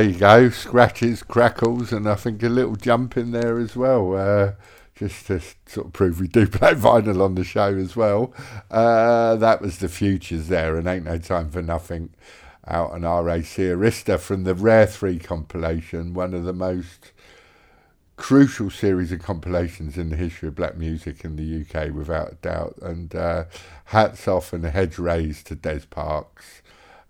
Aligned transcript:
there 0.00 0.08
you 0.08 0.18
go. 0.18 0.48
Scratches, 0.48 1.22
crackles, 1.22 1.92
and 1.92 2.08
I 2.08 2.14
think 2.14 2.42
a 2.42 2.48
little 2.48 2.74
jump 2.76 3.18
in 3.18 3.32
there 3.32 3.58
as 3.58 3.76
well. 3.76 4.16
Uh, 4.16 4.52
just 4.94 5.26
to 5.26 5.40
sort 5.66 5.88
of 5.88 5.92
prove 5.92 6.20
we 6.20 6.26
do 6.26 6.46
play 6.48 6.72
vinyl 6.72 7.22
on 7.22 7.34
the 7.34 7.44
show 7.44 7.74
as 7.76 7.96
well. 7.96 8.32
Uh, 8.70 9.36
that 9.36 9.60
was 9.60 9.76
the 9.76 9.90
futures 9.90 10.48
there, 10.48 10.76
and 10.76 10.86
ain't 10.86 11.04
no 11.04 11.18
time 11.18 11.50
for 11.50 11.60
nothing. 11.60 12.14
Out 12.66 12.92
on 12.92 13.02
RCA 13.02 13.76
Arista 13.76 14.18
from 14.18 14.44
the 14.44 14.54
Rare 14.54 14.86
Three 14.86 15.18
compilation, 15.18 16.14
one 16.14 16.32
of 16.32 16.44
the 16.44 16.54
most 16.54 17.12
crucial 18.16 18.70
series 18.70 19.12
of 19.12 19.20
compilations 19.20 19.98
in 19.98 20.08
the 20.08 20.16
history 20.16 20.48
of 20.48 20.54
black 20.54 20.78
music 20.78 21.26
in 21.26 21.36
the 21.36 21.60
UK, 21.60 21.92
without 21.92 22.32
a 22.32 22.36
doubt. 22.36 22.78
And 22.80 23.14
uh, 23.14 23.44
hats 23.86 24.26
off 24.26 24.54
and 24.54 24.64
a 24.64 24.70
heads 24.70 24.98
raised 24.98 25.46
to 25.48 25.54
Des 25.54 25.80
Parks, 25.90 26.62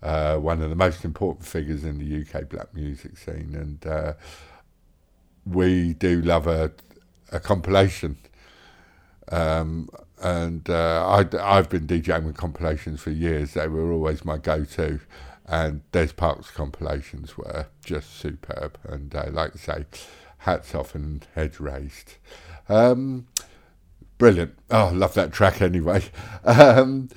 uh, 0.03 0.37
one 0.37 0.63
of 0.63 0.71
the 0.71 0.77
most 0.77 1.05
important 1.05 1.47
figures 1.47 1.85
in 1.85 1.99
the 1.99 2.21
UK 2.23 2.49
black 2.49 2.75
music 2.75 3.19
scene. 3.19 3.55
And 3.55 3.87
uh, 3.87 4.15
we 5.45 5.95
do 5.95 6.21
love 6.23 6.47
a, 6.47 6.73
a 7.33 7.41
compilation. 7.41 8.17
Um, 9.31 9.89
and 10.23 10.69
uh, 10.69 11.07
I, 11.07 11.59
I've 11.59 11.69
been 11.71 11.87
DJing 11.87 12.25
with 12.25 12.37
compilations 12.37 13.01
for 13.01 13.11
years. 13.11 13.55
They 13.55 13.69
were 13.69 13.91
always 13.91 14.25
my 14.25 14.37
go-to, 14.37 15.01
and 15.47 15.91
Des 15.93 16.09
Parks 16.09 16.51
compilations 16.51 17.39
were 17.39 17.67
just 17.85 18.17
superb. 18.19 18.79
And 18.85 19.15
uh, 19.15 19.27
like 19.31 19.53
I 19.55 19.59
say, 19.59 19.85
hats 20.39 20.75
off 20.75 20.95
and 20.95 21.27
heads 21.35 21.61
raised. 21.61 22.15
Um, 22.69 23.27
brilliant. 24.19 24.55
Oh, 24.71 24.91
love 24.95 25.15
that 25.15 25.33
track 25.33 25.61
anyway. 25.63 26.05
Um, 26.45 27.09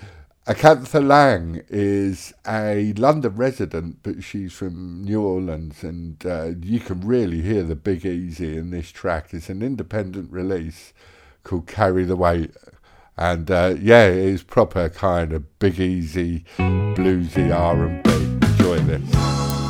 Acantha 0.45 1.01
Lang 1.01 1.61
is 1.69 2.33
a 2.45 2.91
London 2.97 3.33
resident, 3.37 3.99
but 4.03 4.25
she's 4.25 4.51
from 4.51 5.01
New 5.05 5.21
Orleans, 5.21 5.83
and 5.83 6.25
uh, 6.25 6.51
you 6.59 6.81
can 6.81 6.99
really 6.99 7.41
hear 7.41 7.63
the 7.63 7.77
Big 7.77 8.05
Easy 8.05 8.57
in 8.57 8.69
this 8.69 8.91
track. 8.91 9.33
It's 9.33 9.47
an 9.47 9.61
independent 9.61 10.29
release 10.33 10.91
called 11.45 11.67
Carry 11.67 12.03
the 12.03 12.17
Weight. 12.17 12.51
And 13.15 13.49
uh, 13.49 13.75
yeah, 13.79 14.07
it 14.07 14.17
is 14.17 14.43
proper 14.43 14.89
kind 14.89 15.31
of 15.31 15.59
Big 15.59 15.79
Easy, 15.79 16.43
bluesy 16.57 17.55
R&B. 17.57 18.09
Enjoy 18.45 18.79
this. 18.79 19.62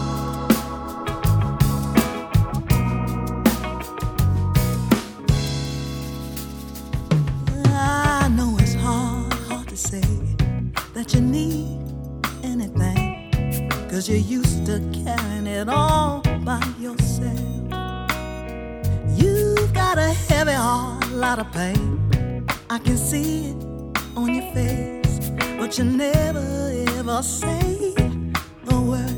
Cause 14.04 14.10
you're 14.10 14.40
used 14.40 14.66
to 14.66 14.82
carrying 14.92 15.48
it 15.48 15.70
all 15.70 16.20
by 16.44 16.62
yourself. 16.78 17.40
You've 19.16 19.74
got 19.74 19.98
a 19.98 20.12
heavy 20.28 20.52
heart, 20.52 21.06
a 21.06 21.16
lot 21.16 21.40
of 21.40 21.50
pain. 21.54 22.46
I 22.70 22.80
can 22.80 22.98
see 22.98 23.52
it 23.52 23.56
on 24.18 24.36
your 24.36 24.54
face, 24.54 25.32
but 25.58 25.78
you 25.78 25.86
never 25.86 26.44
ever 26.98 27.24
say 27.24 27.96
a 28.68 28.82
word. 28.82 29.16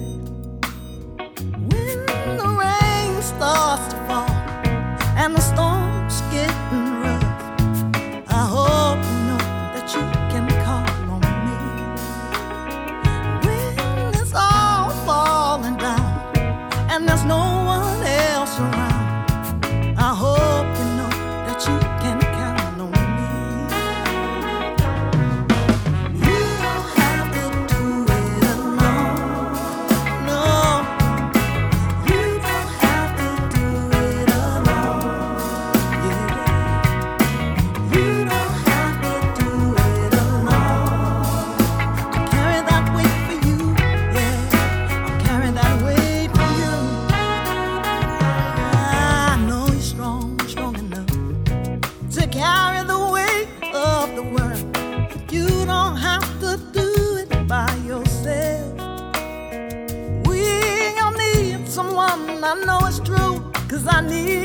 When 1.71 2.05
the 2.37 2.45
rain 2.45 3.23
starts 3.23 3.91
to 3.91 3.97
fall 4.05 4.29
and 5.17 5.33
the 5.33 5.41
storm's 5.41 5.74
I 62.55 62.63
know 62.63 62.79
it's 62.87 62.99
true, 62.99 63.51
cause 63.67 63.85
I 63.85 63.99
need 63.99 64.44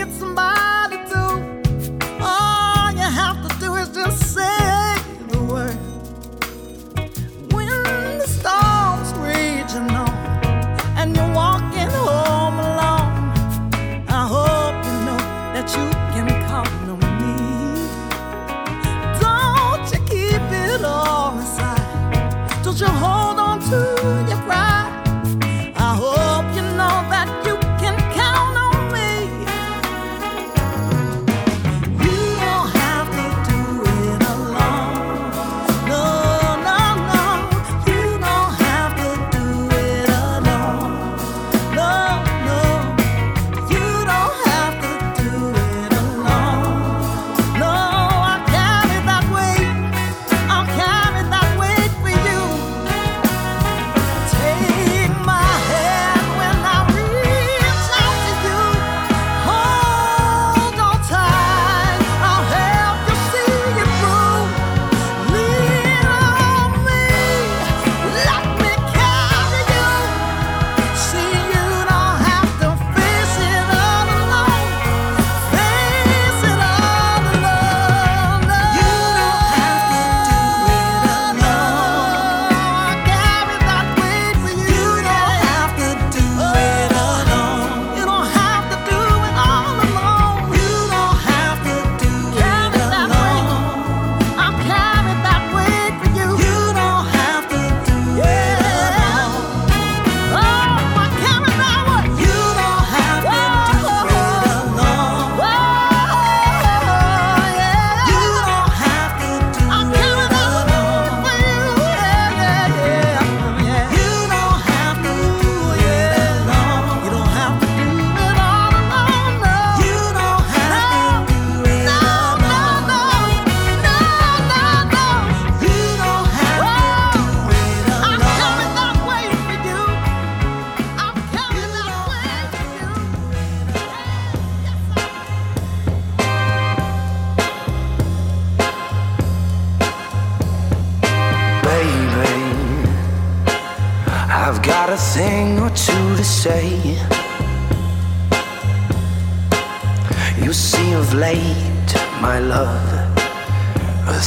late, 151.32 151.92
my 152.20 152.38
love, 152.40 152.90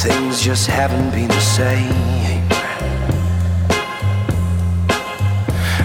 things 0.03 0.41
just 0.41 0.67
haven't 0.67 1.09
been 1.11 1.27
the 1.27 1.45
same. 1.59 2.43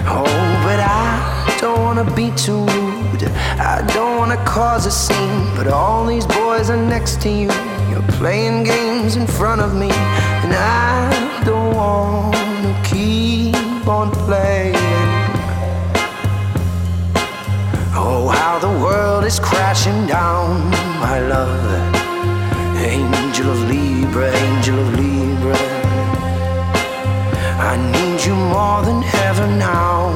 Oh, 0.07 0.31
but 0.65 0.79
I 0.79 1.57
don't 1.59 1.81
wanna 1.87 2.07
be 2.15 2.31
too 2.45 2.61
rude. 2.73 3.23
I 3.73 3.85
don't 3.95 4.17
wanna 4.17 4.41
cause 4.45 4.85
a 4.85 4.91
scene. 4.91 5.45
But 5.57 5.67
all 5.67 6.05
these 6.05 6.25
boys 6.25 6.69
are 6.69 6.83
next 6.95 7.21
to 7.23 7.29
you. 7.29 7.51
You're 7.89 8.09
playing 8.19 8.63
games 8.63 9.15
in 9.15 9.27
front 9.27 9.61
of 9.61 9.71
me, 9.73 9.91
and 10.43 10.53
I 10.53 11.43
don't 11.49 11.75
wanna 11.75 12.73
keep 12.91 13.87
on 13.87 14.07
playing. 14.25 14.75
Oh, 18.01 18.29
how 18.39 18.57
the 18.59 18.73
world 18.85 19.25
is 19.25 19.38
crashing 19.59 20.07
down, 20.07 20.69
my 21.01 21.19
love. 21.19 21.65
Angel 22.77 23.49
of 23.51 23.59
Libra, 23.69 24.31
angel 24.33 24.79
of 24.79 24.89
Libra. 24.97 25.59
I 27.69 27.75
need 27.95 28.19
you 28.25 28.35
more 28.35 28.81
than 28.87 29.03
ever 29.27 29.47
now, 29.47 30.11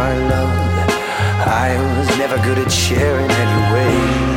my 0.00 0.14
love. 0.32 0.54
I 1.64 1.70
was 1.98 2.08
never 2.18 2.36
good 2.46 2.58
at 2.64 2.70
sharing 2.70 3.30
anyway. 3.44 4.33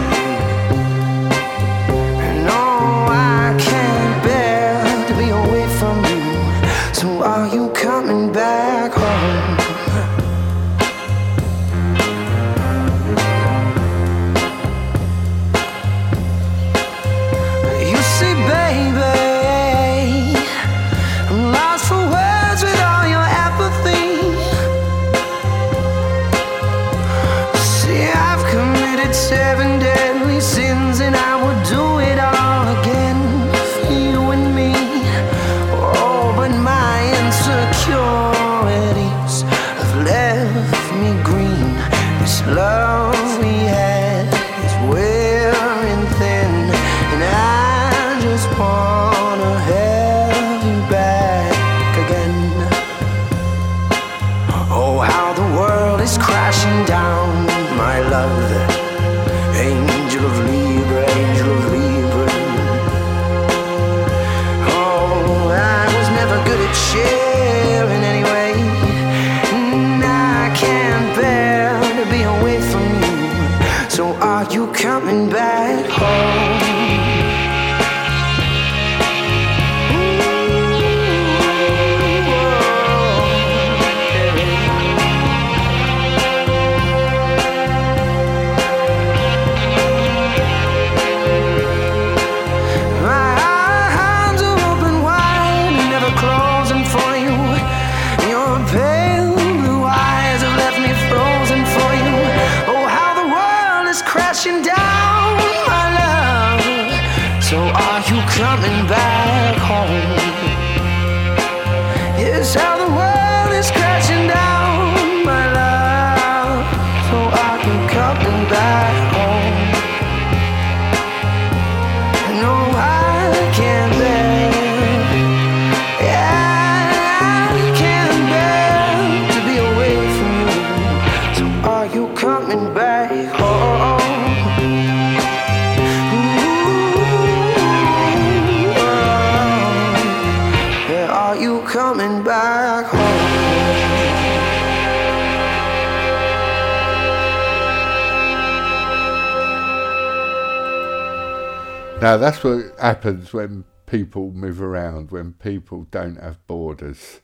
That's 152.17 152.43
what 152.43 152.77
happens 152.79 153.33
when 153.33 153.65
people 153.85 154.31
move 154.31 154.61
around, 154.61 155.11
when 155.11 155.33
people 155.33 155.87
don't 155.91 156.17
have 156.21 156.45
borders 156.47 157.21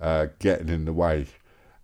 uh, 0.00 0.26
getting 0.38 0.68
in 0.68 0.84
the 0.84 0.92
way. 0.92 1.26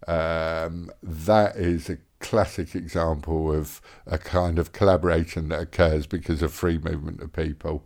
Um, 0.07 0.91
that 1.03 1.57
is 1.57 1.89
a 1.89 1.99
classic 2.21 2.75
example 2.75 3.53
of 3.53 3.81
a 4.07 4.19
kind 4.19 4.59
of 4.59 4.73
collaboration 4.73 5.49
that 5.49 5.61
occurs 5.61 6.07
because 6.07 6.43
of 6.43 6.53
free 6.53 6.79
movement 6.79 7.21
of 7.21 7.33
people. 7.33 7.85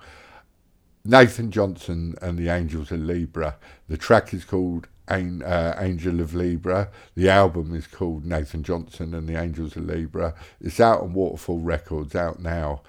Nathan 1.04 1.50
Johnson 1.50 2.14
and 2.20 2.38
the 2.38 2.48
Angels 2.48 2.92
of 2.92 3.00
Libra. 3.00 3.56
The 3.88 3.96
track 3.96 4.34
is 4.34 4.44
called 4.44 4.86
An- 5.08 5.42
uh, 5.42 5.76
Angel 5.78 6.20
of 6.20 6.34
Libra. 6.34 6.90
The 7.14 7.30
album 7.30 7.74
is 7.74 7.86
called 7.86 8.24
Nathan 8.26 8.62
Johnson 8.62 9.14
and 9.14 9.28
the 9.28 9.40
Angels 9.40 9.76
of 9.76 9.86
Libra. 9.86 10.34
It's 10.60 10.80
out 10.80 11.00
on 11.00 11.14
Waterfall 11.14 11.60
Records, 11.60 12.14
out 12.14 12.40
now. 12.40 12.82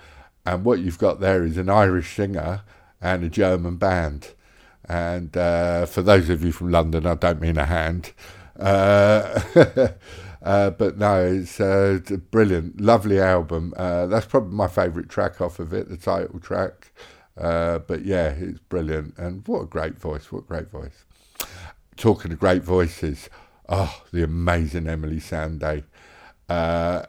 And 0.46 0.66
what 0.66 0.80
you've 0.80 0.98
got 0.98 1.20
there 1.20 1.44
is 1.44 1.58
an 1.58 1.70
Irish 1.70 2.16
singer 2.16 2.64
and 3.02 3.24
a 3.24 3.30
German 3.30 3.78
band. 3.78 4.30
And 4.86 5.36
uh, 5.38 5.86
for 5.86 6.02
those 6.02 6.30
of 6.30 6.44
you 6.44 6.52
from 6.52 6.72
London, 6.72 7.06
I 7.06 7.16
don't 7.16 7.42
mean 7.42 7.58
a 7.58 7.66
hand. 7.66 8.14
Uh, 8.60 9.42
uh, 10.44 10.72
but 10.72 10.98
no, 10.98 11.26
it's 11.26 11.60
uh, 11.60 12.00
a 12.10 12.18
brilliant, 12.18 12.82
lovely 12.82 13.20
album. 13.20 13.74
Uh, 13.78 14.08
that's 14.08 14.26
probably 14.26 14.54
my 14.54 14.68
favourite 14.68 15.10
track 15.10 15.40
off 15.42 15.60
of 15.60 15.74
it, 15.74 15.90
the 15.90 15.98
title 15.98 16.40
track. 16.40 16.92
But 17.36 18.06
yeah, 18.06 18.30
it's 18.30 18.60
brilliant. 18.60 19.18
And 19.18 19.48
what 19.48 19.62
a 19.62 19.66
great 19.66 19.98
voice, 19.98 20.32
what 20.32 20.40
a 20.40 20.48
great 20.48 20.70
voice. 20.70 21.06
Talking 21.96 22.32
of 22.32 22.40
great 22.40 22.64
voices, 22.64 23.30
oh, 23.70 24.04
the 24.12 24.24
amazing 24.24 24.86
Emeli 24.86 25.22
Sandé. 25.22 25.84
Uh, 26.50 27.06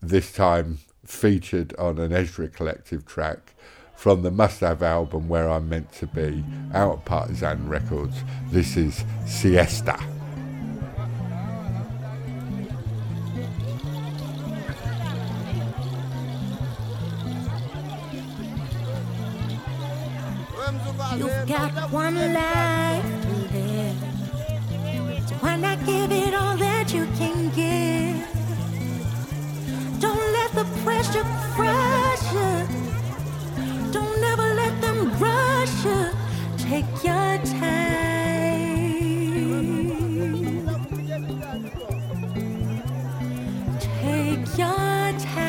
this 0.00 0.32
time 0.32 0.78
featured 1.08 1.74
on 1.76 1.98
an 1.98 2.12
Ezra 2.12 2.48
Collective 2.48 3.06
track 3.06 3.54
from 3.96 4.22
the 4.22 4.30
Must 4.30 4.60
Have 4.60 4.82
album 4.82 5.28
Where 5.28 5.48
I'm 5.48 5.68
Meant 5.68 5.92
to 5.94 6.06
Be, 6.06 6.44
out 6.72 6.98
at 6.98 7.04
Partisan 7.04 7.68
Records. 7.68 8.22
This 8.50 8.76
is 8.76 9.04
Siesta. 9.26 9.98
You've 21.16 21.46
got 21.46 21.92
one 21.92 22.16
life 22.34 23.22
to 23.22 23.28
live. 23.56 23.96
Why 25.40 25.56
not 25.56 25.78
give 25.86 26.10
it 26.10 26.34
all 26.34 26.56
that 26.56 26.92
you 26.92 27.06
can 27.16 27.50
give? 27.50 27.63
the 30.54 30.64
pressure, 30.84 31.24
pressure. 31.56 32.66
Don't 33.90 34.22
ever 34.32 34.54
let 34.54 34.80
them 34.80 35.10
rush 35.18 35.84
you. 35.84 36.10
Take 36.56 36.86
your 37.02 37.38
time. 37.58 38.94
Take 43.80 44.46
your 44.56 45.12
time. 45.18 45.42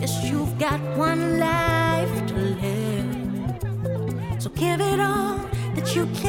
Yes, 0.00 0.30
you've 0.30 0.58
got 0.58 0.78
one 0.98 1.38
life 1.38 2.26
to 2.26 2.34
live, 2.34 3.62
so 4.42 4.50
give 4.50 4.80
it 4.80 5.00
all 5.00 5.38
that 5.74 5.96
you 5.96 6.06
can. 6.14 6.27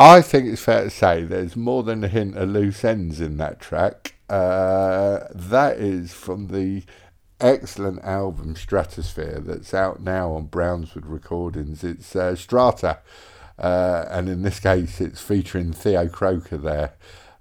I 0.00 0.22
think 0.22 0.46
it's 0.46 0.62
fair 0.62 0.84
to 0.84 0.90
say 0.90 1.24
there's 1.24 1.56
more 1.56 1.82
than 1.82 2.04
a 2.04 2.08
hint 2.08 2.36
of 2.36 2.50
loose 2.50 2.84
ends 2.84 3.20
in 3.20 3.36
that 3.38 3.58
track. 3.58 4.14
Uh, 4.30 5.26
that 5.34 5.78
is 5.78 6.12
from 6.12 6.46
the 6.46 6.84
excellent 7.40 8.04
album 8.04 8.54
Stratosphere 8.54 9.40
that's 9.44 9.74
out 9.74 10.00
now 10.00 10.34
on 10.34 10.46
Brownswood 10.46 11.02
Recordings. 11.04 11.82
It's 11.82 12.14
uh, 12.14 12.36
Strata, 12.36 13.00
uh, 13.58 14.04
and 14.08 14.28
in 14.28 14.42
this 14.42 14.60
case, 14.60 15.00
it's 15.00 15.20
featuring 15.20 15.72
Theo 15.72 16.06
Croker 16.06 16.58
there. 16.58 16.92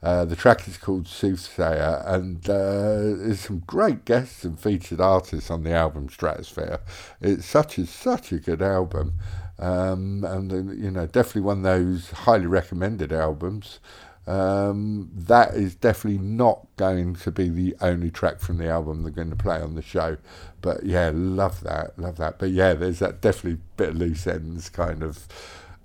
Uh, 0.01 0.25
the 0.25 0.35
track 0.35 0.67
is 0.67 0.77
called 0.77 1.07
Soothsayer, 1.07 2.01
and 2.07 2.49
uh, 2.49 3.17
there's 3.17 3.41
some 3.41 3.59
great 3.67 4.03
guests 4.03 4.43
and 4.43 4.59
featured 4.59 4.99
artists 4.99 5.51
on 5.51 5.61
the 5.61 5.73
album 5.73 6.09
Stratosphere. 6.09 6.79
It's 7.21 7.45
such 7.45 7.77
a 7.77 7.85
such 7.85 8.31
a 8.31 8.39
good 8.39 8.63
album, 8.63 9.13
um, 9.59 10.23
and 10.23 10.51
uh, 10.51 10.73
you 10.73 10.91
know 10.91 11.07
definitely 11.07 11.41
one 11.41 11.57
of 11.57 11.63
those 11.63 12.11
highly 12.11 12.45
recommended 12.45 13.11
albums. 13.11 13.79
Um, 14.27 15.09
that 15.15 15.53
is 15.53 15.73
definitely 15.75 16.19
not 16.19 16.67
going 16.75 17.15
to 17.15 17.31
be 17.31 17.47
the 17.47 17.75
only 17.79 18.11
track 18.11 18.39
from 18.41 18.57
the 18.57 18.67
album 18.67 19.03
they're 19.03 19.11
going 19.11 19.29
to 19.29 19.37
play 19.37 19.61
on 19.61 19.75
the 19.75 19.81
show. 19.81 20.17
But 20.61 20.83
yeah, 20.83 21.11
love 21.13 21.61
that, 21.61 21.97
love 21.97 22.17
that. 22.17 22.37
But 22.37 22.49
yeah, 22.49 22.73
there's 22.73 22.99
that 22.99 23.21
definitely 23.21 23.61
bit 23.77 23.89
of 23.89 23.95
loose 23.95 24.27
ends 24.27 24.67
kind 24.69 25.01
of 25.01 25.27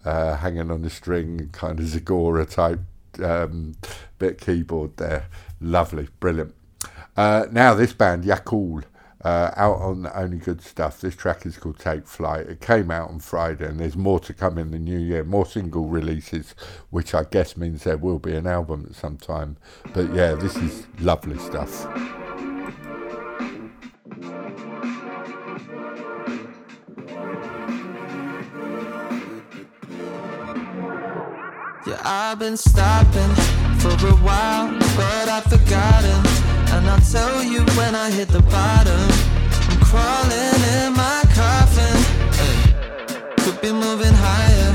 uh, 0.05 0.37
hanging 0.37 0.73
on 0.73 0.83
the 0.83 0.91
string, 0.91 1.51
kind 1.53 1.79
of 1.79 1.87
Zagora 1.87 2.49
type 2.51 2.81
um, 3.23 3.77
bit 4.19 4.41
keyboard 4.41 4.97
there. 4.97 5.27
Lovely, 5.61 6.09
brilliant. 6.19 6.55
Uh, 7.17 7.47
now 7.53 7.75
this 7.75 7.93
band 7.93 8.25
Yakul. 8.25 8.85
Uh, 9.25 9.53
out 9.55 9.77
on 9.77 10.11
Only 10.15 10.39
Good 10.39 10.61
Stuff. 10.63 11.01
This 11.01 11.15
track 11.15 11.47
is 11.47 11.57
called 11.57 11.79
Take 11.79 12.09
Flight. 12.09 12.49
It 12.49 12.61
came 12.61 12.91
out 12.91 13.09
on 13.09 13.21
Friday, 13.21 13.67
and 13.67 13.79
there's 13.79 13.97
more 13.97 14.19
to 14.19 14.35
come 14.35 14.59
in 14.59 14.73
the 14.73 14.81
new 14.81 14.99
year. 14.99 15.23
More 15.23 15.47
single 15.47 15.87
releases, 15.87 16.57
which 16.91 17.15
I 17.15 17.23
guess 17.23 17.57
means 17.57 17.85
there 17.85 17.97
will 17.97 18.19
be 18.19 18.35
an 18.35 18.49
album 18.49 18.85
at 18.91 18.97
some 18.97 19.17
time. 19.17 19.59
But 19.95 20.13
yeah, 20.13 20.35
this 20.35 20.57
is 20.57 20.89
lovely 20.99 21.39
stuff. 21.39 21.87
Yeah, 31.87 32.01
I've 32.05 32.41
been 32.41 32.57
stopping 32.57 33.35
for 33.79 34.07
a 34.07 34.17
while, 34.17 34.69
but 34.97 35.29
I've 35.29 35.45
forgotten. 35.45 36.32
And 36.75 36.89
I'll 36.89 37.01
tell 37.01 37.43
you 37.43 37.61
when 37.77 37.95
I 37.95 38.11
hit 38.11 38.29
the 38.29 38.43
bottom. 38.43 39.05
I'm 39.71 39.81
crawling 39.89 40.61
in 40.77 40.93
my 40.95 41.23
coffin. 41.35 41.97
Hey. 42.41 42.57
Could 43.43 43.61
be 43.61 43.73
moving 43.73 44.15
higher 44.15 44.73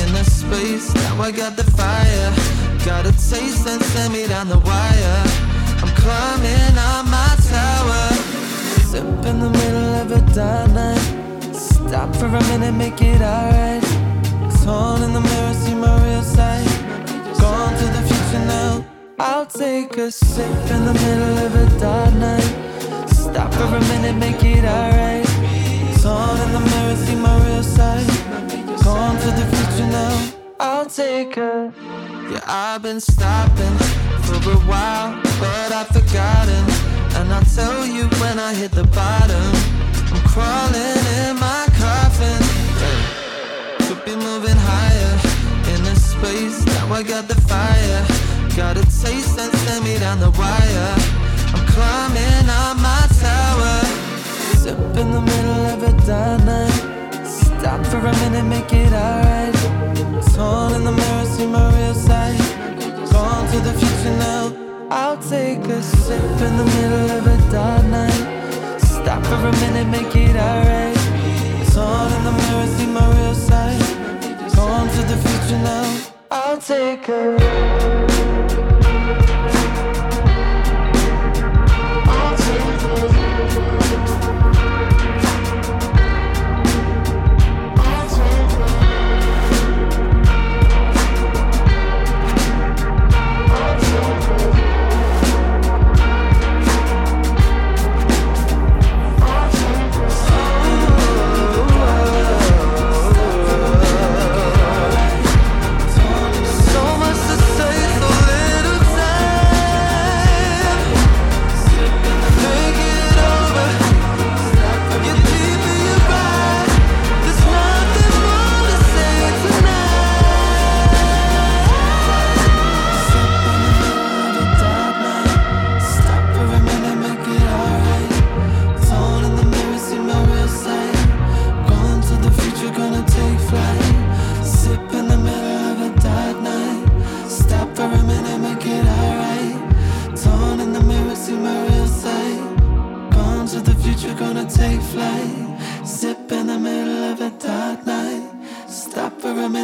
in 0.00 0.12
the 0.14 0.24
space. 0.24 0.94
Now 0.94 1.20
I 1.20 1.30
got 1.30 1.56
the 1.56 1.64
fire. 1.64 2.30
Got 2.84 3.06
a 3.06 3.12
taste 3.12 3.66
and 3.66 3.82
send 3.82 4.12
me 4.12 4.26
down 4.26 4.48
the 4.48 4.58
wire. 4.58 5.22
I'm 5.82 5.92
climbing 6.02 6.76
on 6.90 7.10
my 7.10 7.32
tower. 7.52 8.04
Sip 8.90 9.04
in 9.04 9.40
the 9.40 9.50
middle 9.50 9.94
of 10.00 10.12
a 10.12 10.20
dark 10.34 10.70
night. 10.70 11.54
Stop 11.54 12.16
for 12.16 12.26
a 12.26 12.42
minute, 12.50 12.72
make 12.72 13.00
it 13.02 13.20
alright. 13.20 13.84
Torn 14.64 15.02
in 15.02 15.12
the 15.12 15.20
mirror, 15.20 15.54
see 15.54 15.74
my 15.74 15.94
real 16.06 16.22
side. 16.22 16.66
Gone 17.38 17.74
to 17.76 17.86
the 17.96 18.02
future 18.08 18.44
now. 18.46 18.73
I'll 19.18 19.46
take 19.46 19.96
a 19.96 20.10
sip 20.10 20.70
in 20.70 20.84
the 20.86 20.94
middle 20.94 21.38
of 21.46 21.54
a 21.54 21.78
dark 21.78 22.14
night. 22.14 23.08
Stop 23.08 23.54
for 23.54 23.64
a 23.64 23.80
minute, 23.80 24.16
make 24.16 24.42
it 24.42 24.64
alright. 24.64 25.24
Torn 26.02 26.40
in 26.40 26.52
the 26.52 26.60
mirror, 26.60 26.96
see 26.96 27.14
my 27.14 27.36
real 27.46 27.62
side. 27.62 28.06
Gone 28.82 29.16
to 29.20 29.26
the 29.26 29.46
future 29.54 29.86
now. 29.86 30.32
I'll 30.58 30.86
take 30.86 31.36
a. 31.36 31.72
Yeah, 32.30 32.40
I've 32.46 32.82
been 32.82 33.00
stopping 33.00 33.76
for 34.24 34.50
a 34.50 34.60
while, 34.66 35.20
but 35.38 35.72
I've 35.72 35.88
forgotten. 35.88 36.64
And 37.16 37.32
I'll 37.32 37.44
tell 37.54 37.86
you 37.86 38.04
when 38.20 38.40
I 38.40 38.52
hit 38.52 38.72
the 38.72 38.84
bottom. 38.84 39.50
I'm 40.12 40.22
crawling 40.26 41.04
in 41.22 41.36
my 41.38 41.66
coffin. 41.78 42.40
Yeah. 42.82 43.86
Could 43.86 44.04
be 44.04 44.16
moving 44.16 44.56
higher 44.56 45.74
in 45.74 45.84
this 45.84 46.10
space. 46.10 46.64
Now 46.66 46.92
I 46.92 47.02
got 47.04 47.28
the 47.28 47.40
fire. 47.42 48.13
Got 48.56 48.76
a 48.76 48.82
taste 48.82 49.36
and 49.36 49.52
send 49.52 49.84
me 49.84 49.98
down 49.98 50.20
the 50.20 50.30
wire. 50.30 50.94
I'm 51.54 51.66
climbing 51.66 52.48
on 52.48 52.80
my 52.80 53.04
tower. 53.18 53.80
Sip 54.62 54.78
in 54.96 55.10
the 55.10 55.20
middle 55.20 55.66
of 55.72 55.82
a 55.82 55.92
dark 56.06 56.44
night. 56.44 57.26
Stop 57.26 57.84
for 57.86 57.98
a 57.98 58.12
minute, 58.22 58.44
make 58.44 58.72
it 58.72 58.92
alright. 58.92 59.54
Torn 60.34 60.72
in 60.74 60.84
the 60.84 60.92
mirror, 60.92 61.24
see 61.26 61.48
my 61.48 61.66
real 61.76 61.94
side. 61.94 62.38
Gone 63.10 63.50
to 63.50 63.58
the 63.58 63.72
future 63.72 64.16
now. 64.18 64.52
I'll 64.88 65.18
take 65.18 65.58
a 65.58 65.82
sip 65.82 66.22
in 66.22 66.56
the 66.56 66.64
middle 66.76 67.10
of 67.10 67.26
a 67.26 67.50
dark 67.50 67.84
night. 67.86 68.78
Stop 68.78 69.26
for 69.26 69.34
a 69.34 69.52
minute, 69.62 69.88
make 69.88 70.14
it 70.14 70.36
alright. 70.36 70.96
Torn 71.74 72.12
in 72.12 72.22
the 72.22 72.32
mirror, 72.38 72.66
see 72.76 72.86
my 72.86 73.04
real 73.18 73.34
side. 73.34 73.80
Gone 74.54 74.88
to 74.90 75.02
the 75.10 75.16
future 75.16 75.58
now. 75.58 76.13
I'll 76.36 76.58
take 76.58 77.08
a. 77.10 78.73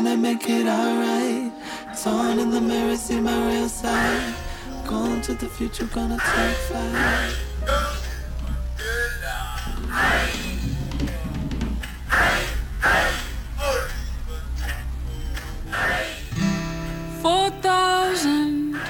Stop 0.00 0.08
for 0.08 0.14
a 0.14 0.16
minute, 0.16 0.40
make 0.40 0.48
it 0.48 0.66
alright. 0.66 1.52
Torn 2.02 2.38
in 2.38 2.50
the 2.50 2.60
mirror, 2.60 2.96
see 2.96 3.20
my 3.20 3.36
real 3.48 3.68
side. 3.68 4.34
Going 4.86 5.20
to 5.22 5.34
the 5.34 5.46
future, 5.46 5.84
gonna 5.86 6.16
take 6.16 6.56
flight. 6.68 7.34
Four 17.20 17.50
thousand, 17.60 18.80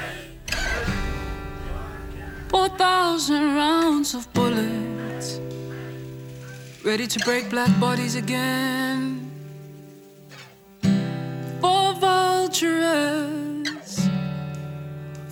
four 2.49 2.69
thousand 2.69 3.55
rounds 3.57 4.15
of 4.15 4.33
bullets, 4.33 5.41
ready 6.85 7.07
to 7.09 7.19
break 7.25 7.51
black 7.51 7.71
bodies 7.81 8.15
again. 8.15 9.10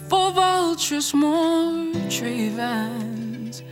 Four 0.08 0.32
vultures, 0.32 1.12
more 1.12 1.92
tree 2.08 2.48
vans, 2.48 3.62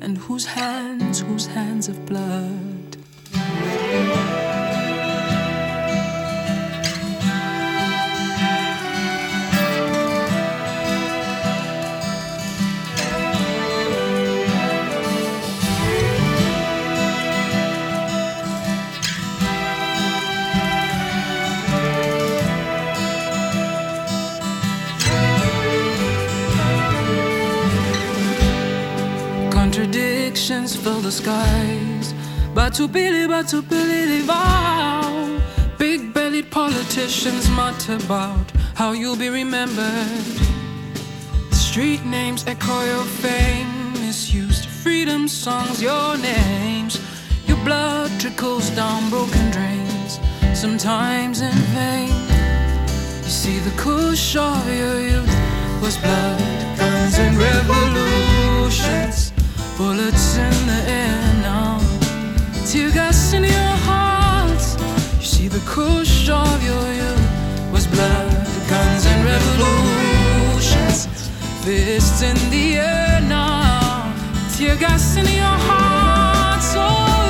and 0.00 0.16
whose 0.16 0.46
hands, 0.46 1.20
whose 1.20 1.46
hands 1.46 1.88
of 1.88 2.06
blood. 2.06 2.96
contradictions 29.72 30.76
fill 30.76 31.00
the 31.00 31.10
skies. 31.10 32.12
Batubili, 32.54 33.26
batubili, 33.26 34.20
vow. 34.20 35.40
Big 35.78 36.12
bellied 36.12 36.50
politicians 36.50 37.48
mutter 37.48 37.96
about 38.04 38.50
how 38.74 38.92
you'll 38.92 39.16
be 39.16 39.30
remembered. 39.30 40.36
Street 41.52 42.04
names 42.04 42.46
echo 42.46 42.84
your 42.84 43.04
fame, 43.22 43.92
misused 43.94 44.66
freedom 44.66 45.26
songs, 45.26 45.80
your 45.80 46.18
names. 46.18 47.00
Your 47.46 47.56
blood 47.64 48.10
trickles 48.20 48.68
down 48.76 49.08
broken 49.08 49.50
drains, 49.52 50.20
sometimes 50.52 51.40
in 51.40 51.56
vain. 51.72 52.12
You 53.24 53.32
see, 53.40 53.58
the 53.60 53.74
kush 53.78 54.36
of 54.36 54.66
your 54.68 55.00
youth 55.00 55.34
was 55.80 55.96
blood, 55.96 56.76
guns, 56.76 57.18
and 57.18 57.38
revolutions 57.38 59.31
bullets 59.76 60.36
in 60.36 60.66
the 60.66 60.82
air 60.86 61.34
now, 61.42 61.78
tear 62.66 62.90
gas 62.90 63.32
in 63.32 63.44
your 63.44 63.76
heart. 63.86 64.62
You 65.18 65.24
see 65.24 65.48
the 65.48 65.60
crush 65.60 66.28
of 66.28 66.62
your 66.62 66.86
youth 67.00 67.72
was 67.72 67.86
blood, 67.86 68.46
guns 68.68 69.06
and 69.06 69.24
revolutions, 69.24 71.06
fists 71.64 72.22
in 72.22 72.36
the 72.50 72.76
air 72.76 73.20
now, 73.22 74.14
tear 74.56 74.76
gas 74.76 75.16
in 75.16 75.26
your 75.26 75.56
heart. 75.68 76.62
Oh. 76.74 77.21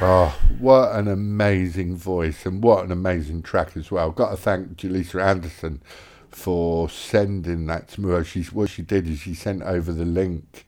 Oh, 0.00 0.38
what 0.60 0.94
an 0.94 1.08
amazing 1.08 1.96
voice 1.96 2.46
and 2.46 2.62
what 2.62 2.84
an 2.84 2.92
amazing 2.92 3.42
track 3.42 3.76
as 3.76 3.90
well. 3.90 4.12
Got 4.12 4.30
to 4.30 4.36
thank 4.36 4.76
Julissa 4.76 5.20
Anderson 5.20 5.82
for 6.30 6.88
sending 6.88 7.66
that 7.66 7.88
to 7.88 8.00
me. 8.00 8.22
She's, 8.22 8.52
what 8.52 8.70
she 8.70 8.82
did 8.82 9.08
is 9.08 9.18
she 9.18 9.34
sent 9.34 9.64
over 9.64 9.92
the 9.92 10.04
link 10.04 10.66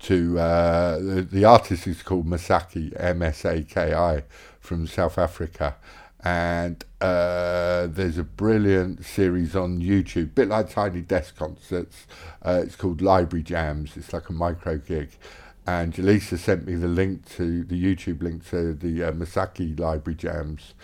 to 0.00 0.38
uh, 0.38 0.98
the, 0.98 1.20
the 1.20 1.44
artist 1.44 1.86
is 1.86 2.02
called 2.02 2.26
Masaki 2.26 2.98
M 2.98 3.20
S 3.20 3.44
A 3.44 3.62
K 3.62 3.92
I 3.92 4.22
from 4.60 4.86
South 4.86 5.18
Africa. 5.18 5.76
And 6.22 6.84
uh, 7.00 7.86
there's 7.86 8.18
a 8.18 8.24
brilliant 8.24 9.04
series 9.04 9.56
on 9.56 9.80
YouTube, 9.80 10.34
bit 10.34 10.48
like 10.48 10.70
Tiny 10.70 11.00
Desk 11.00 11.34
Concerts. 11.36 12.06
Uh, 12.42 12.60
it's 12.64 12.76
called 12.76 13.00
Library 13.00 13.42
Jams. 13.42 13.96
It's 13.96 14.12
like 14.12 14.28
a 14.28 14.32
micro 14.32 14.76
gig. 14.76 15.10
And 15.66 15.94
Jaleesa 15.94 16.38
sent 16.38 16.66
me 16.66 16.74
the 16.74 16.88
link 16.88 17.26
to 17.36 17.64
the 17.64 17.82
YouTube 17.82 18.22
link 18.22 18.48
to 18.50 18.74
the 18.74 19.04
uh, 19.04 19.12
Masaki 19.12 19.78
Library 19.78 20.16
Jams 20.16 20.74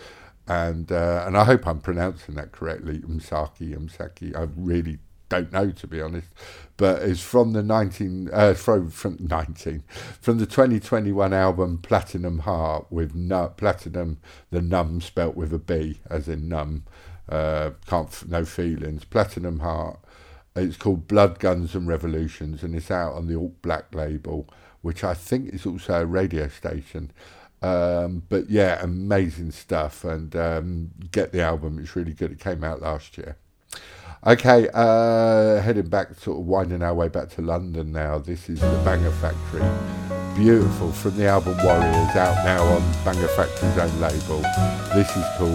and 0.48 0.92
uh, 0.92 1.24
and 1.26 1.36
I 1.36 1.44
hope 1.44 1.66
I'm 1.66 1.80
pronouncing 1.80 2.36
that 2.36 2.52
correctly, 2.52 3.00
Umsaki, 3.00 3.76
Umsaki. 3.76 4.36
I 4.36 4.46
really 4.56 4.98
don't 5.28 5.52
know 5.52 5.70
to 5.70 5.86
be 5.86 6.00
honest, 6.00 6.28
but 6.76 7.02
it's 7.02 7.22
from 7.22 7.52
the 7.52 7.62
19 7.62 8.30
uh, 8.32 8.54
from 8.54 8.90
from 8.90 9.16
19 9.20 9.82
from 10.20 10.38
the 10.38 10.46
2021 10.46 11.32
album 11.32 11.78
Platinum 11.78 12.40
Heart 12.40 12.86
with 12.90 13.14
nu- 13.14 13.48
platinum 13.56 14.18
the 14.50 14.60
Numb 14.62 15.00
spelt 15.00 15.36
with 15.36 15.52
a 15.52 15.58
B 15.58 16.00
as 16.10 16.28
in 16.28 16.48
numb, 16.48 16.84
uh, 17.28 17.70
can't 17.86 18.08
f- 18.08 18.26
no 18.26 18.44
feelings. 18.44 19.04
Platinum 19.04 19.60
Heart. 19.60 20.00
It's 20.54 20.76
called 20.76 21.06
Blood 21.06 21.38
Guns 21.38 21.74
and 21.74 21.86
Revolutions, 21.86 22.62
and 22.62 22.74
it's 22.74 22.90
out 22.90 23.12
on 23.12 23.26
the 23.26 23.36
Alt 23.36 23.60
Black 23.60 23.94
label, 23.94 24.48
which 24.80 25.04
I 25.04 25.12
think 25.12 25.52
is 25.52 25.66
also 25.66 26.02
a 26.02 26.06
radio 26.06 26.48
station. 26.48 27.10
Um, 27.62 28.22
but 28.28 28.48
yeah, 28.48 28.78
amazing 28.82 29.50
stuff, 29.50 30.04
and 30.04 30.34
um, 30.36 30.90
get 31.10 31.32
the 31.32 31.42
album. 31.42 31.78
It's 31.78 31.94
really 31.96 32.14
good. 32.14 32.32
It 32.32 32.40
came 32.40 32.64
out 32.64 32.80
last 32.80 33.18
year. 33.18 33.36
Okay, 34.24 34.68
uh, 34.72 35.60
heading 35.60 35.88
back, 35.88 36.14
sort 36.14 36.38
of 36.38 36.46
winding 36.46 36.82
our 36.82 36.94
way 36.94 37.08
back 37.08 37.28
to 37.30 37.42
London 37.42 37.92
now. 37.92 38.18
This 38.18 38.48
is 38.48 38.60
the 38.60 38.82
Banger 38.84 39.10
Factory. 39.12 39.62
Beautiful 40.34 40.90
from 40.90 41.16
the 41.16 41.26
album 41.26 41.56
Warriors, 41.62 42.16
out 42.16 42.44
now 42.44 42.62
on 42.64 42.82
Banger 43.04 43.28
Factory's 43.28 43.78
own 43.78 44.00
label. 44.00 44.40
This 44.94 45.08
is 45.16 45.24
called 45.36 45.54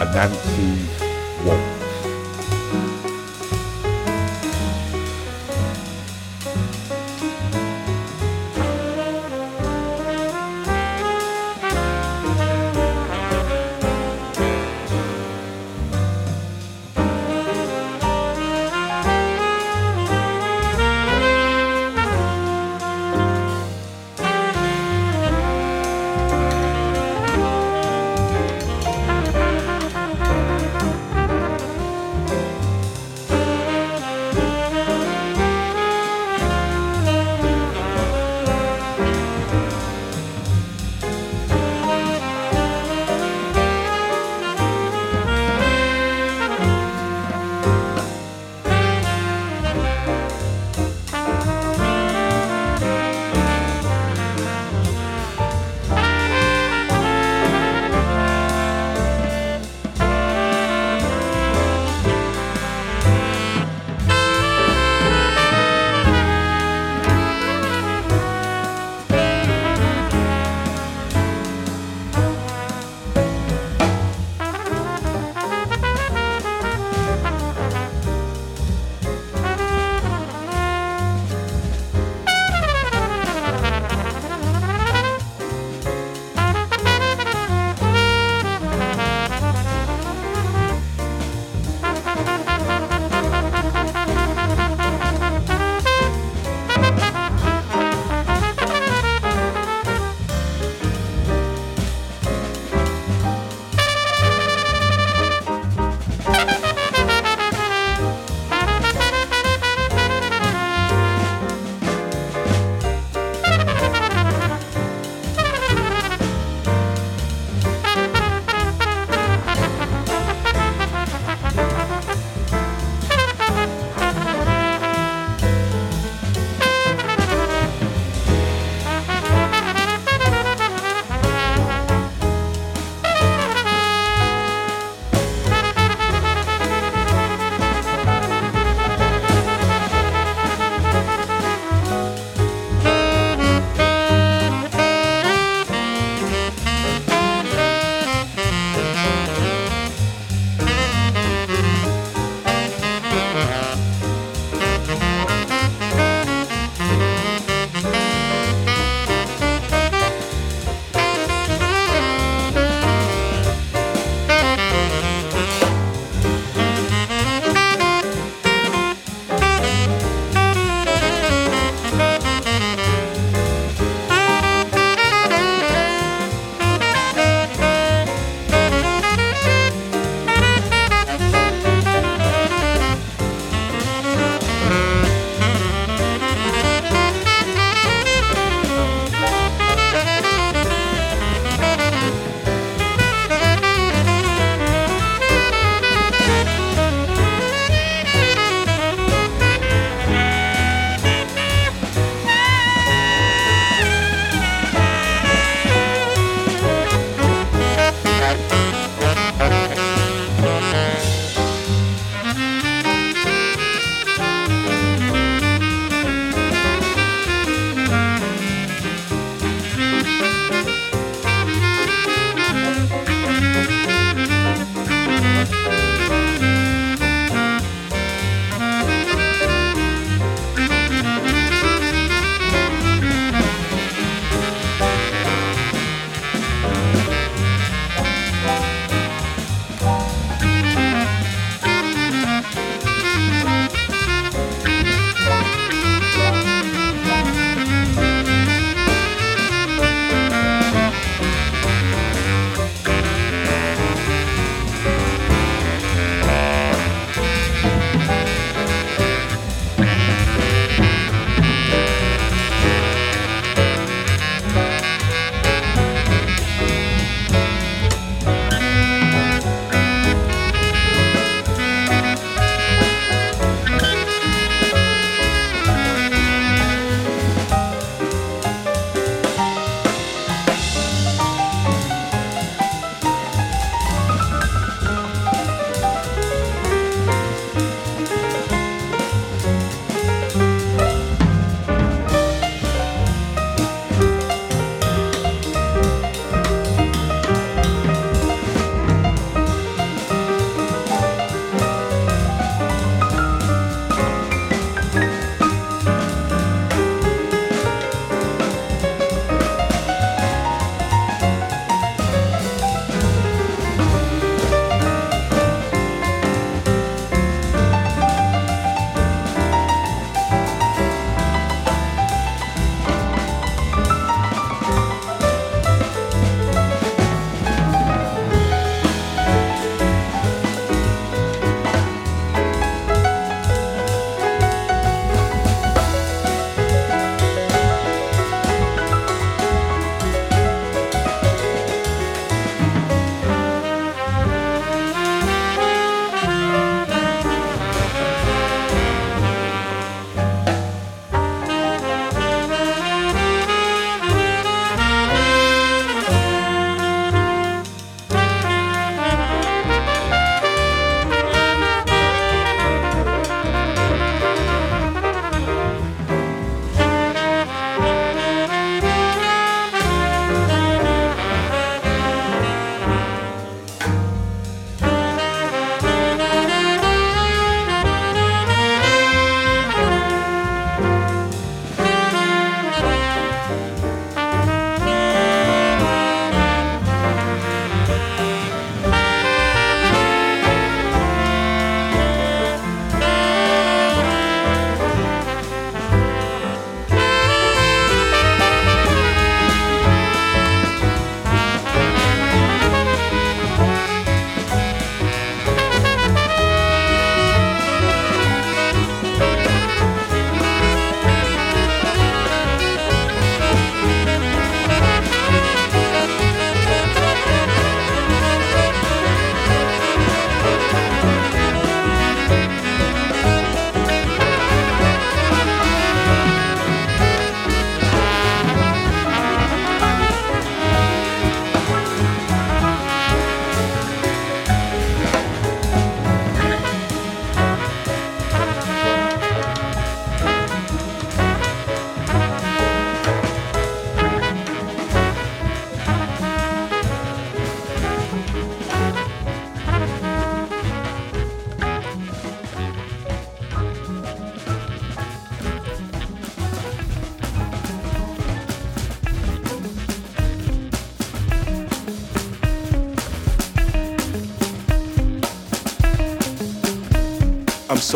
Anansi's 0.00 1.44
Waltz. 1.44 1.75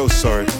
So 0.00 0.08
sorry. 0.08 0.59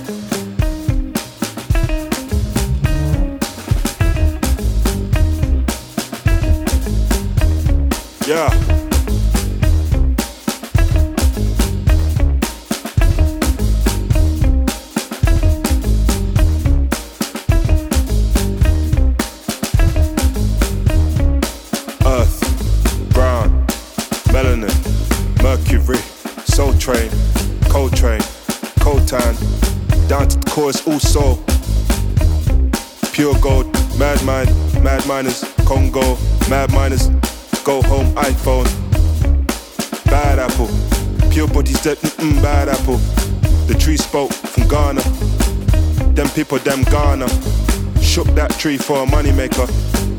Tree 48.61 48.77
for 48.77 49.05
a 49.05 49.07
money 49.07 49.33
maker. 49.33 49.67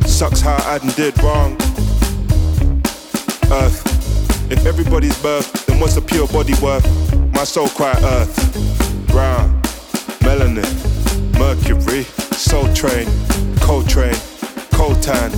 Sucks 0.07 0.41
how 0.41 0.57
I 0.65 0.79
done 0.79 0.89
did 0.95 1.15
wrong. 1.21 1.53
Earth. 3.51 3.79
If 4.51 4.65
everybody's 4.65 5.21
birth, 5.21 5.67
then 5.67 5.79
what's 5.79 5.93
the 5.93 6.01
pure 6.01 6.27
body 6.27 6.55
worth? 6.59 6.85
My 7.33 7.43
soul 7.43 7.69
cry 7.69 7.93
earth. 8.01 9.07
Brown 9.07 9.61
melanin, 10.21 10.65
mercury, 11.37 12.03
soul 12.33 12.71
train, 12.73 13.05
Coltrane, 13.59 14.19
coltan, 14.71 15.31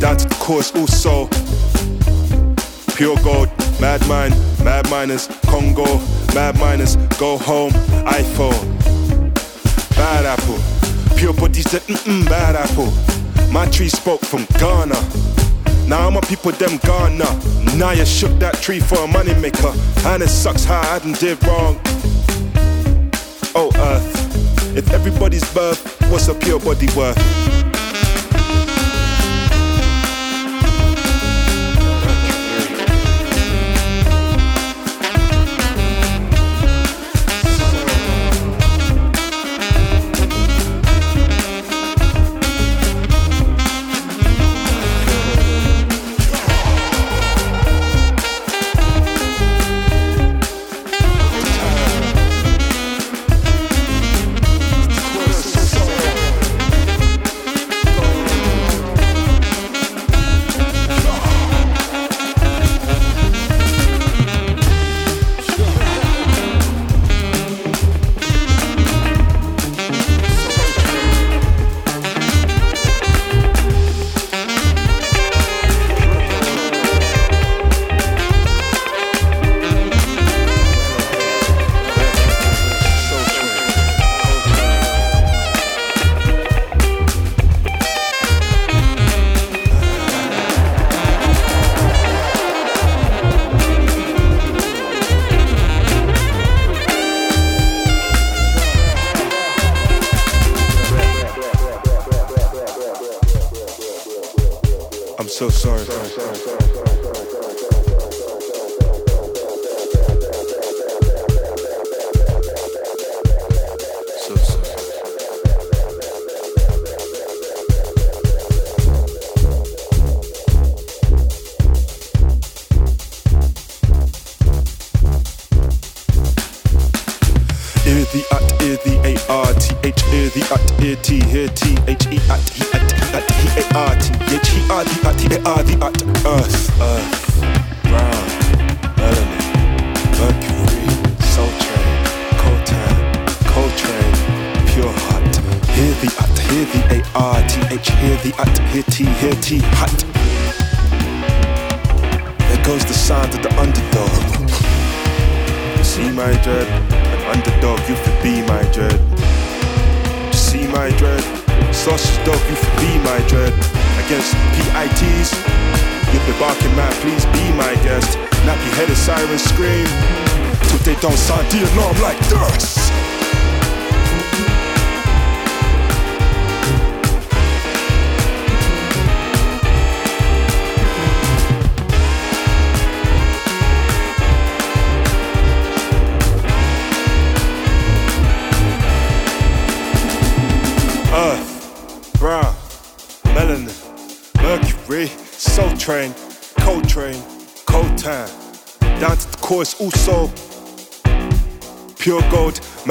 down 0.00 0.16
to 0.16 0.26
the 0.28 0.36
course 0.40 0.74
also. 0.74 1.28
Pure 2.96 3.16
gold, 3.22 3.48
mad 3.80 4.04
mind, 4.08 4.34
mad 4.64 4.90
miners, 4.90 5.28
Congo, 5.46 5.98
mad 6.34 6.58
miners, 6.58 6.96
go 7.18 7.38
home, 7.38 7.72
iPhone. 8.06 8.74
Bad 9.96 10.26
apple, 10.26 10.58
pure 11.24 11.32
bodies 11.32 11.64
that 11.72 11.80
mm 11.86 12.22
bad 12.28 12.54
apple. 12.54 12.92
My 13.50 13.64
tree 13.70 13.88
spoke 13.88 14.20
from 14.20 14.44
Ghana. 14.58 15.00
Now 15.88 16.10
my 16.10 16.20
people 16.20 16.52
them 16.52 16.76
Ghana. 16.82 17.24
Now 17.78 17.92
you 17.92 18.04
shook 18.04 18.38
that 18.40 18.56
tree 18.60 18.78
for 18.78 18.98
a 18.98 19.06
money 19.06 19.32
maker, 19.40 19.72
and 20.04 20.22
it 20.22 20.28
sucks 20.28 20.64
how 20.64 20.82
I 20.82 20.98
did 20.98 21.42
wrong. 21.44 21.80
Oh 23.54 23.70
earth, 23.74 24.76
if 24.76 24.92
everybody's 24.92 25.50
birth 25.54 25.80
was 26.10 26.28
a 26.28 26.34
pure 26.34 26.60
body 26.60 26.88
worth? 26.94 27.63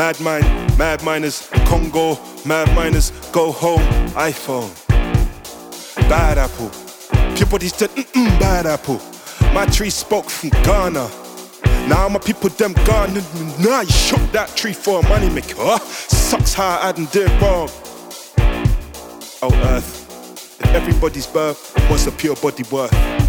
Mad 0.03 0.19
mind, 0.19 0.77
mad 0.77 1.01
miners, 1.01 1.49
Congo, 1.65 2.19
mad 2.45 2.67
miners, 2.75 3.11
go 3.31 3.53
home, 3.53 3.79
iPhone. 4.15 4.69
Bad 6.09 6.37
apple, 6.37 6.69
bodies 7.49 7.73
said, 7.73 7.89
mm 7.91 8.37
bad 8.37 8.65
apple. 8.65 8.99
My 9.53 9.65
tree 9.65 9.89
spoke 9.89 10.29
from 10.29 10.49
Ghana. 10.67 11.09
Now 11.87 12.09
my 12.09 12.19
people 12.19 12.49
them 12.49 12.73
Ghana. 12.73 13.21
Now 13.61 13.79
you 13.79 13.91
shook 13.91 14.19
that 14.33 14.51
tree 14.57 14.73
for 14.73 14.99
a 14.99 15.07
money 15.07 15.29
maker. 15.29 15.77
Sucks 15.79 16.53
how 16.53 16.79
I 16.81 16.91
done 16.91 17.07
did 17.13 17.31
wrong. 17.41 17.69
Oh 19.41 19.53
earth, 19.71 20.59
if 20.59 20.67
everybody's 20.75 21.27
birth 21.27 21.73
was 21.89 22.07
a 22.07 22.11
pure 22.11 22.35
body 22.35 22.63
worth. 22.69 23.22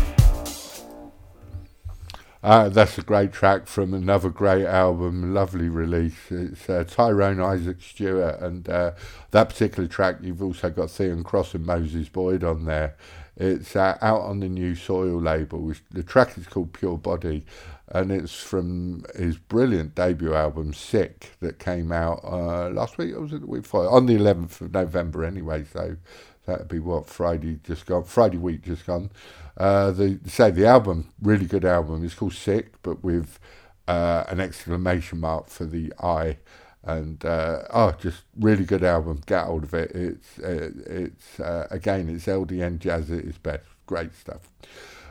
Uh, 2.44 2.68
that's 2.68 2.98
a 2.98 3.02
great 3.02 3.32
track 3.32 3.66
from 3.66 3.94
another 3.94 4.28
great 4.28 4.66
album, 4.66 5.32
lovely 5.32 5.70
release. 5.70 6.30
It's 6.30 6.68
uh, 6.68 6.84
Tyrone 6.86 7.40
Isaac 7.40 7.78
Stuart, 7.80 8.38
and 8.38 8.68
uh, 8.68 8.90
that 9.30 9.48
particular 9.48 9.88
track, 9.88 10.16
you've 10.20 10.42
also 10.42 10.68
got 10.68 10.90
Theon 10.90 11.24
Cross 11.24 11.54
and 11.54 11.64
Moses 11.64 12.10
Boyd 12.10 12.44
on 12.44 12.66
there. 12.66 12.96
It's 13.38 13.74
uh, 13.74 13.96
out 14.02 14.20
on 14.20 14.40
the 14.40 14.50
New 14.50 14.74
Soil 14.74 15.18
label. 15.18 15.60
Which, 15.62 15.80
The 15.90 16.02
track 16.02 16.36
is 16.36 16.46
called 16.46 16.74
Pure 16.74 16.98
Body, 16.98 17.46
and 17.88 18.12
it's 18.12 18.34
from 18.34 19.06
his 19.16 19.38
brilliant 19.38 19.94
debut 19.94 20.34
album 20.34 20.74
Sick 20.74 21.30
that 21.40 21.58
came 21.58 21.92
out 21.92 22.20
uh, 22.24 22.68
last 22.68 22.98
week. 22.98 23.14
Or 23.14 23.22
was 23.22 23.32
it 23.32 23.40
the 23.40 23.46
week 23.46 23.62
before? 23.62 23.88
On 23.88 24.04
the 24.04 24.18
11th 24.18 24.60
of 24.60 24.74
November, 24.74 25.24
anyway. 25.24 25.64
So 25.72 25.96
that'd 26.44 26.68
be 26.68 26.78
what 26.78 27.06
Friday 27.06 27.58
just 27.64 27.86
gone. 27.86 28.04
Friday 28.04 28.36
week 28.36 28.64
just 28.64 28.84
gone. 28.84 29.10
Uh, 29.56 29.90
the 29.92 30.18
say 30.26 30.50
the 30.50 30.66
album, 30.66 31.12
really 31.22 31.46
good 31.46 31.64
album. 31.64 32.04
It's 32.04 32.14
called 32.14 32.34
Sick, 32.34 32.74
but 32.82 33.04
with 33.04 33.38
uh, 33.86 34.24
an 34.28 34.40
exclamation 34.40 35.20
mark 35.20 35.48
for 35.48 35.64
the 35.64 35.92
I. 36.00 36.38
And 36.82 37.24
uh, 37.24 37.62
oh, 37.70 37.92
just 37.92 38.22
really 38.38 38.64
good 38.64 38.84
album. 38.84 39.22
Get 39.26 39.46
hold 39.46 39.64
of 39.64 39.74
it. 39.74 39.92
It's 39.92 40.38
uh, 40.38 40.70
it's 40.86 41.40
uh, 41.40 41.66
again, 41.70 42.08
it's 42.08 42.26
LDN 42.26 42.78
jazz 42.78 43.10
at 43.10 43.24
its 43.24 43.38
best. 43.38 43.64
Great 43.86 44.14
stuff. 44.14 44.50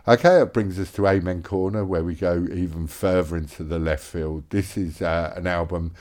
Okay, 0.07 0.41
it 0.41 0.53
brings 0.53 0.77
us 0.79 0.91
to 0.93 1.07
Amen 1.07 1.41
Corner, 1.41 1.85
where 1.85 2.03
we 2.03 2.13
go 2.13 2.45
even 2.51 2.87
further 2.87 3.37
into 3.37 3.63
the 3.63 3.79
left 3.79 4.03
field. 4.03 4.43
This 4.49 4.75
is 4.77 5.01
uh, 5.01 5.33
an 5.37 5.47
album 5.47 5.93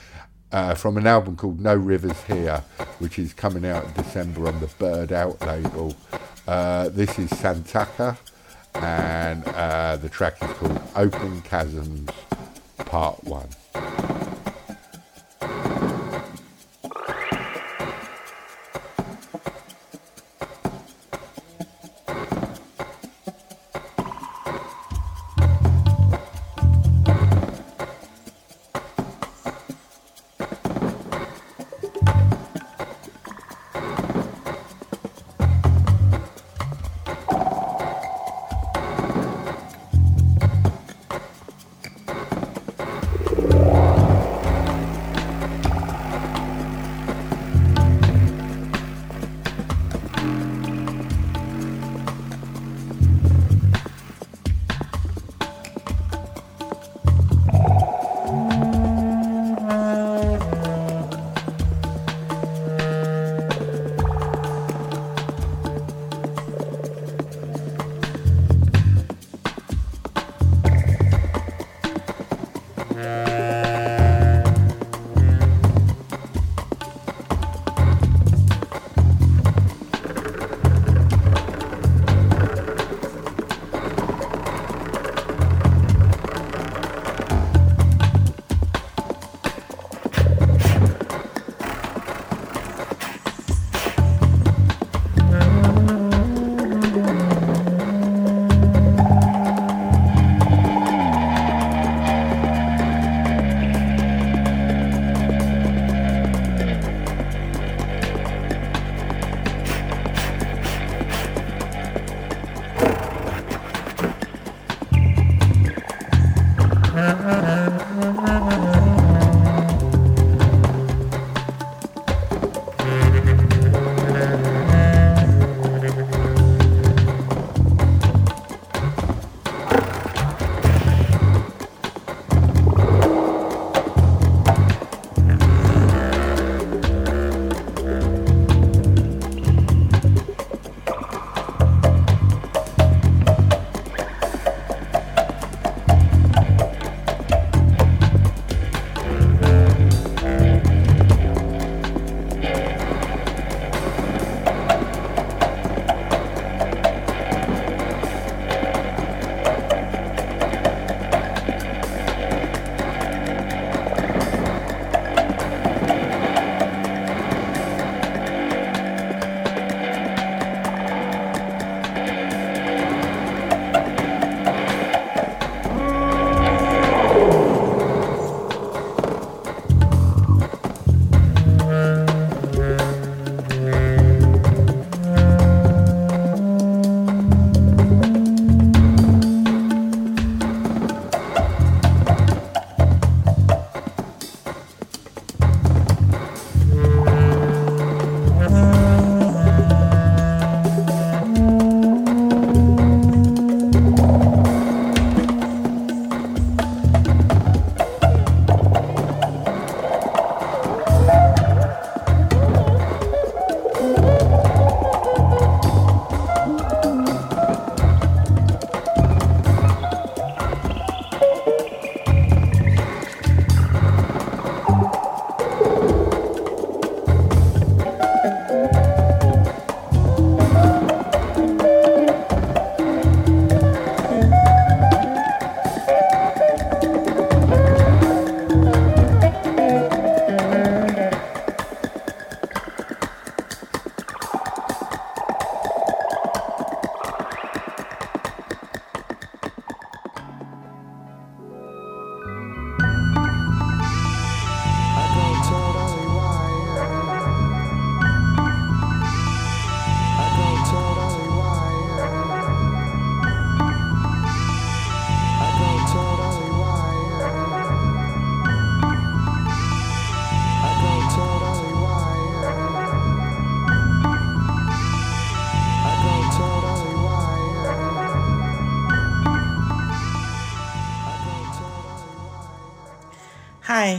uh, 0.51 0.75
from 0.75 0.97
an 0.97 1.07
album 1.07 1.37
called 1.37 1.61
No 1.61 1.75
Rivers 1.75 2.21
Here, 2.25 2.63
which 2.99 3.17
is 3.17 3.33
coming 3.33 3.65
out 3.65 3.85
in 3.85 3.93
December 3.93 4.47
on 4.47 4.59
the 4.59 4.67
Byrd 4.67 5.13
Out 5.13 5.41
label. 5.41 5.95
Uh, 6.45 6.89
this 6.89 7.17
is 7.17 7.29
Santaka 7.31 8.17
and 8.75 9.43
uh, 9.47 9.97
the 9.97 10.09
track 10.09 10.41
is 10.41 10.49
called 10.57 10.81
Open 10.95 11.41
Chasms 11.43 12.09
Part 12.77 13.23
1. 13.23 13.47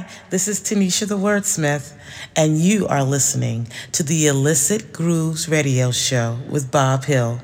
Hi, 0.04 0.10
this 0.28 0.48
is 0.48 0.60
Tanisha 0.60 1.08
the 1.08 1.16
Wordsmith, 1.16 1.94
and 2.36 2.58
you 2.58 2.86
are 2.86 3.02
listening 3.02 3.68
to 3.92 4.02
the 4.02 4.26
Illicit 4.26 4.92
Grooves 4.92 5.48
Radio 5.48 5.92
Show 5.92 6.38
with 6.50 6.70
Bob 6.70 7.04
Hill. 7.04 7.40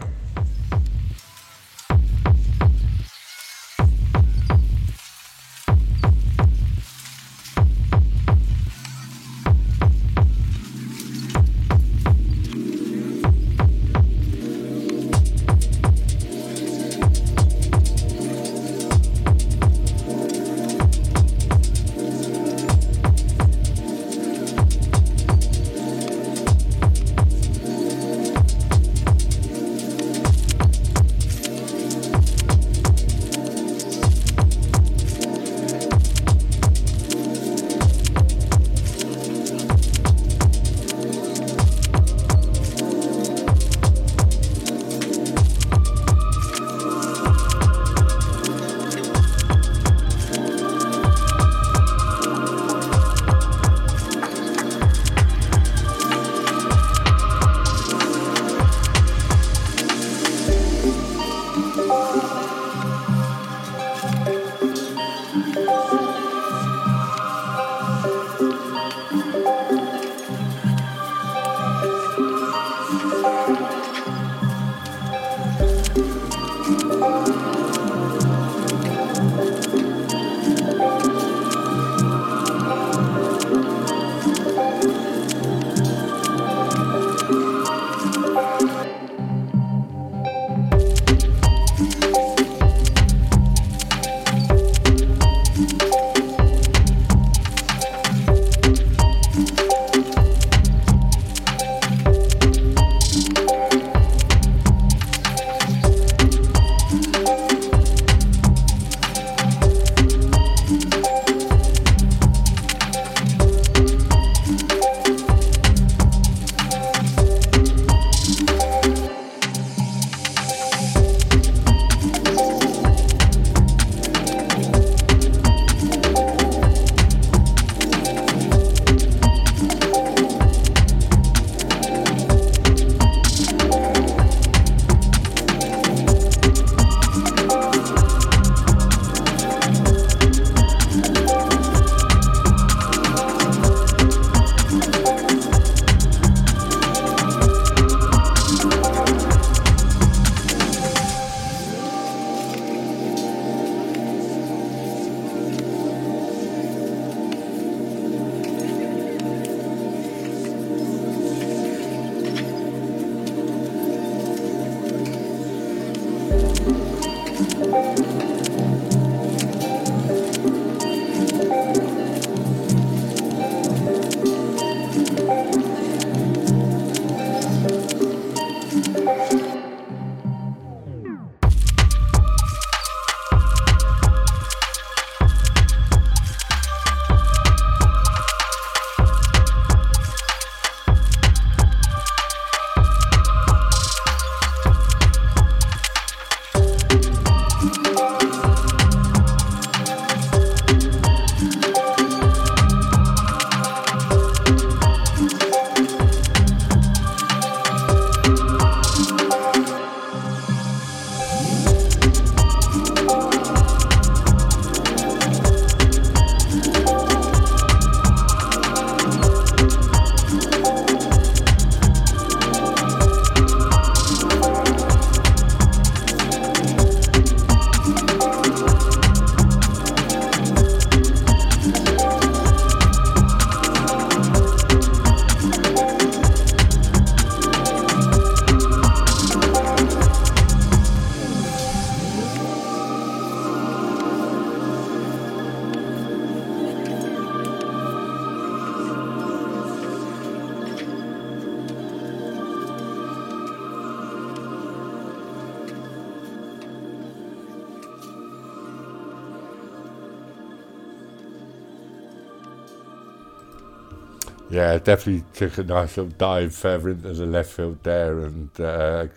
Yeah, 264.71 264.79
definitely 264.79 265.25
took 265.35 265.59
a 265.59 265.65
nice 265.65 265.97
little 265.97 266.13
dive 266.17 266.55
further 266.55 266.91
into 266.91 267.13
the 267.13 267.27
left 267.27 267.51
field 267.51 267.83
there, 267.83 268.21
and 268.21 268.61
uh, 268.61 269.09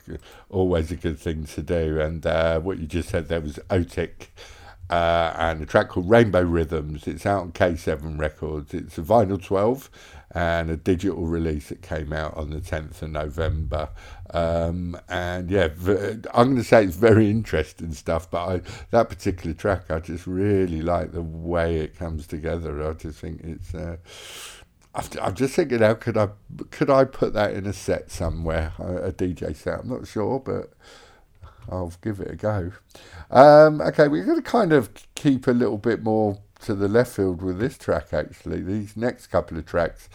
always 0.49 0.91
a 0.91 0.95
good 0.95 1.19
thing 1.19 1.45
to 1.45 1.61
do. 1.61 1.99
And 2.01 2.25
uh, 2.25 2.59
what 2.59 2.79
you 2.79 2.87
just 2.87 3.09
said 3.09 3.27
there 3.27 3.39
was 3.39 3.59
Otik 3.69 4.29
uh, 4.89 5.35
and 5.37 5.61
a 5.61 5.67
track 5.67 5.89
called 5.89 6.09
Rainbow 6.09 6.41
Rhythms. 6.41 7.07
It's 7.07 7.27
out 7.27 7.41
on 7.43 7.51
K7 7.51 8.17
Records. 8.17 8.73
It's 8.73 8.97
a 8.97 9.03
vinyl 9.03 9.39
12 9.39 9.91
and 10.31 10.71
a 10.71 10.75
digital 10.75 11.27
release 11.27 11.69
that 11.69 11.83
came 11.83 12.11
out 12.11 12.35
on 12.35 12.49
the 12.49 12.59
10th 12.59 13.03
of 13.03 13.11
November. 13.11 13.89
Um, 14.31 14.99
and 15.07 15.51
yeah, 15.51 15.67
I'm 16.33 16.47
going 16.47 16.55
to 16.55 16.63
say 16.63 16.83
it's 16.83 16.95
very 16.95 17.29
interesting 17.29 17.93
stuff, 17.93 18.31
but 18.31 18.49
I, 18.49 18.61
that 18.89 19.07
particular 19.07 19.53
track, 19.53 19.91
I 19.91 19.99
just 19.99 20.25
really 20.25 20.81
like 20.81 21.11
the 21.11 21.21
way 21.21 21.77
it 21.77 21.95
comes 21.95 22.25
together. 22.25 22.89
I 22.89 22.93
just 22.93 23.19
think 23.19 23.41
it's. 23.43 23.75
Uh, 23.75 23.97
I'm 24.95 25.33
just 25.33 25.55
thinking, 25.55 25.79
how 25.79 25.95
could 25.95 26.17
I 26.17 26.29
could 26.69 26.89
I 26.89 27.05
put 27.05 27.33
that 27.33 27.53
in 27.53 27.65
a 27.65 27.73
set 27.73 28.11
somewhere, 28.11 28.73
a, 28.77 29.11
DJ 29.11 29.55
set? 29.55 29.79
I'm 29.79 29.89
not 29.89 30.07
sure, 30.07 30.39
but 30.39 30.71
I'll 31.67 31.93
give 32.01 32.19
it 32.19 32.31
a 32.31 32.35
go. 32.35 32.71
Um, 33.31 33.81
okay, 33.81 34.07
we're 34.07 34.25
going 34.25 34.41
to 34.41 34.43
kind 34.43 34.71
of 34.71 34.89
keep 35.15 35.47
a 35.47 35.51
little 35.51 35.79
bit 35.79 36.03
more 36.03 36.37
to 36.61 36.75
the 36.75 36.87
left 36.87 37.15
field 37.15 37.41
with 37.41 37.59
this 37.59 37.77
track, 37.77 38.13
actually. 38.13 38.61
These 38.61 38.95
next 38.95 39.27
couple 39.27 39.57
of 39.57 39.65
tracks. 39.65 40.09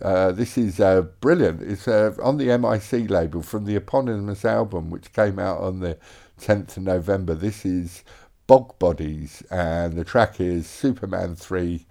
Uh, 0.00 0.32
this 0.32 0.56
is 0.56 0.80
uh, 0.80 1.02
brilliant. 1.20 1.60
It's 1.62 1.86
uh, 1.86 2.14
on 2.22 2.38
the 2.38 2.56
MIC 2.56 3.10
label 3.10 3.42
from 3.42 3.66
the 3.66 3.76
eponymous 3.76 4.46
album, 4.46 4.90
which 4.90 5.12
came 5.12 5.38
out 5.38 5.58
on 5.58 5.80
the 5.80 5.98
10th 6.40 6.78
of 6.78 6.84
November. 6.84 7.34
This 7.34 7.66
is 7.66 8.02
Bog 8.46 8.78
Bodies, 8.78 9.42
and 9.50 9.94
the 9.94 10.04
track 10.04 10.40
is 10.40 10.66
Superman 10.66 11.36
3 11.36 11.86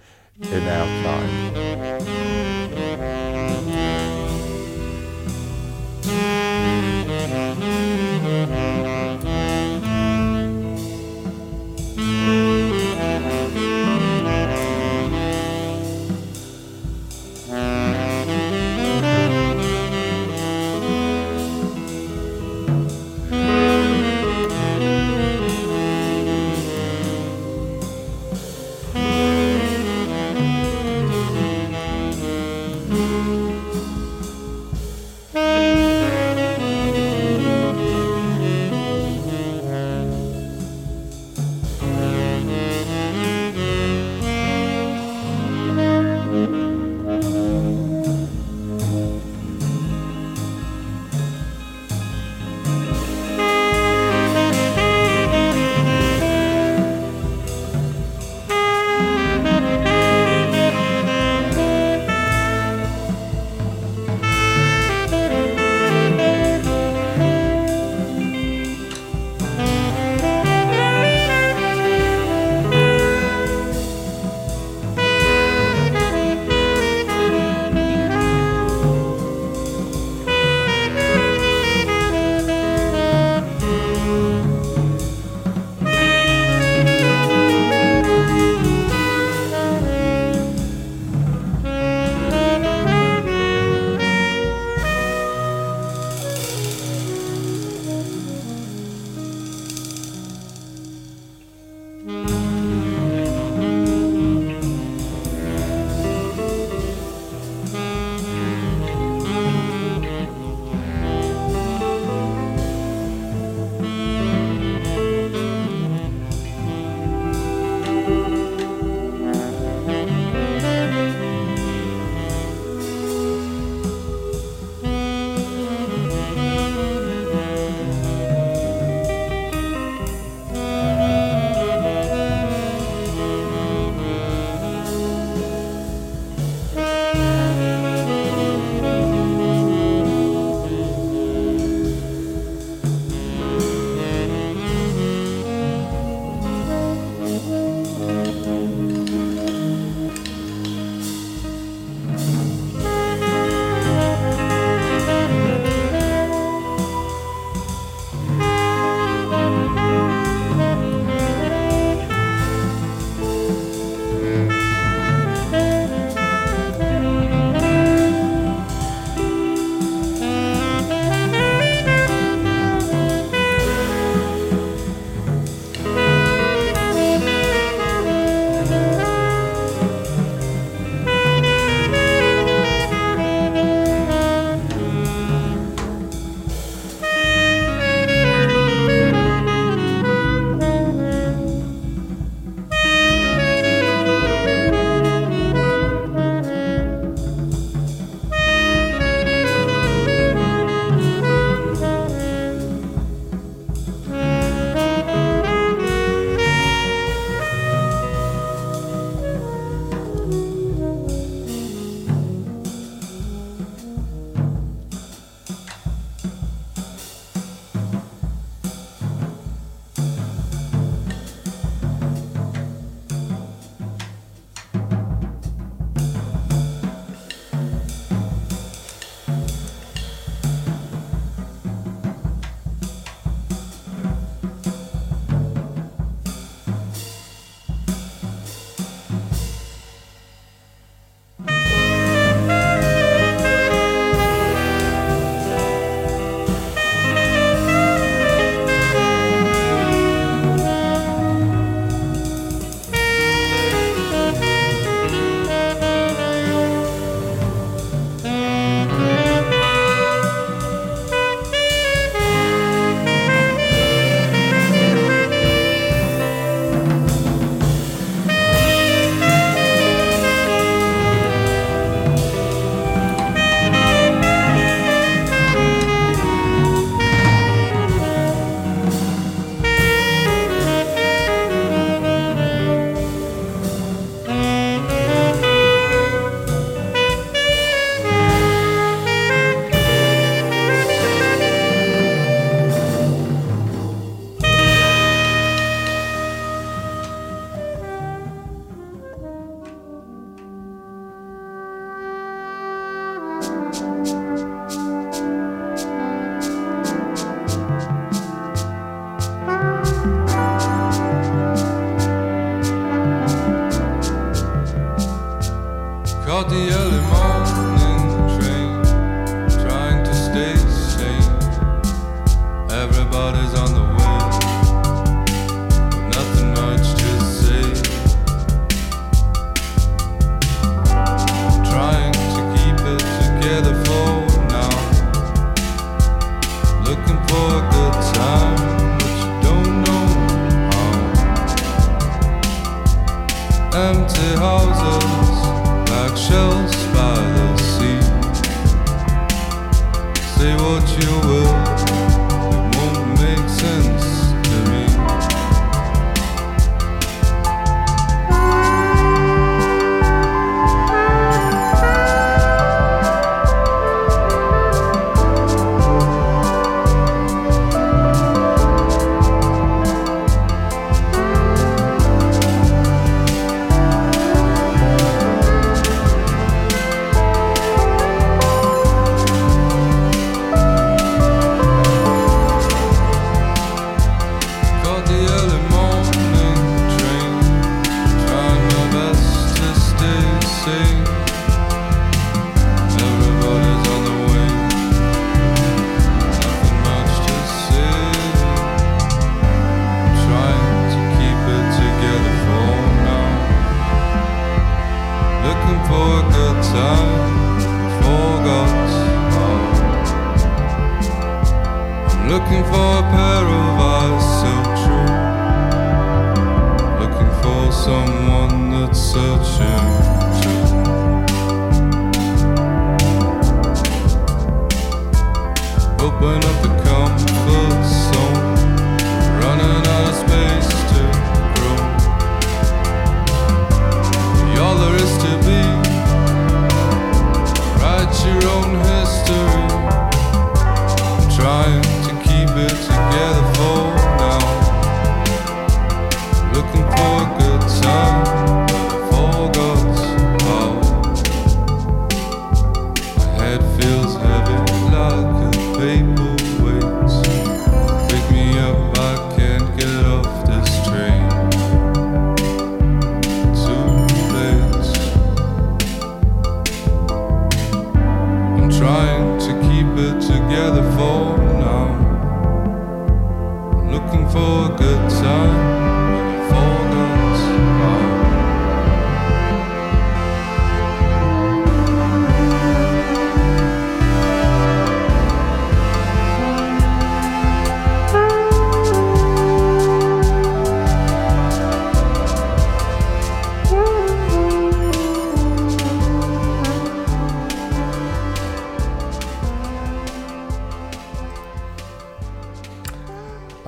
in 0.49 0.67
Our 0.67 0.87
Time. 1.03 1.61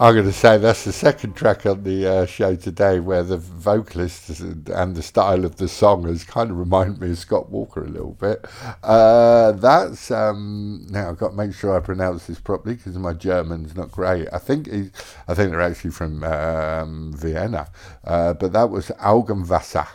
I'm 0.03 0.15
going 0.15 0.25
to 0.25 0.33
say 0.33 0.57
that's 0.57 0.83
the 0.83 0.91
second 0.91 1.33
track 1.33 1.65
on 1.65 1.85
the 1.85 2.05
uh, 2.05 2.25
show 2.25 2.57
today 2.57 2.99
where 2.99 3.23
the 3.23 3.37
vocalist 3.37 4.41
and 4.41 4.97
the 4.97 5.01
style 5.01 5.45
of 5.45 5.55
the 5.55 5.69
song 5.69 6.03
has 6.07 6.25
kind 6.25 6.51
of 6.51 6.57
reminded 6.57 6.99
me 6.99 7.11
of 7.11 7.17
Scott 7.17 7.49
Walker 7.49 7.85
a 7.85 7.87
little 7.87 8.11
bit. 8.11 8.45
Uh, 8.83 9.53
that's 9.53 10.11
um, 10.11 10.85
now 10.89 11.07
I've 11.07 11.17
got 11.17 11.29
to 11.29 11.35
make 11.37 11.53
sure 11.53 11.73
I 11.73 11.79
pronounce 11.79 12.27
this 12.27 12.37
properly 12.37 12.75
because 12.75 12.97
my 12.97 13.13
German's 13.13 13.77
not 13.77 13.93
great. 13.93 14.27
I 14.33 14.39
think 14.39 14.67
I 14.67 15.33
think 15.35 15.51
they're 15.51 15.61
actually 15.61 15.91
from 15.91 16.21
um, 16.25 17.13
Vienna, 17.15 17.69
uh, 18.03 18.33
but 18.33 18.51
that 18.51 18.69
was 18.69 18.89
Augenwasser 18.99 19.87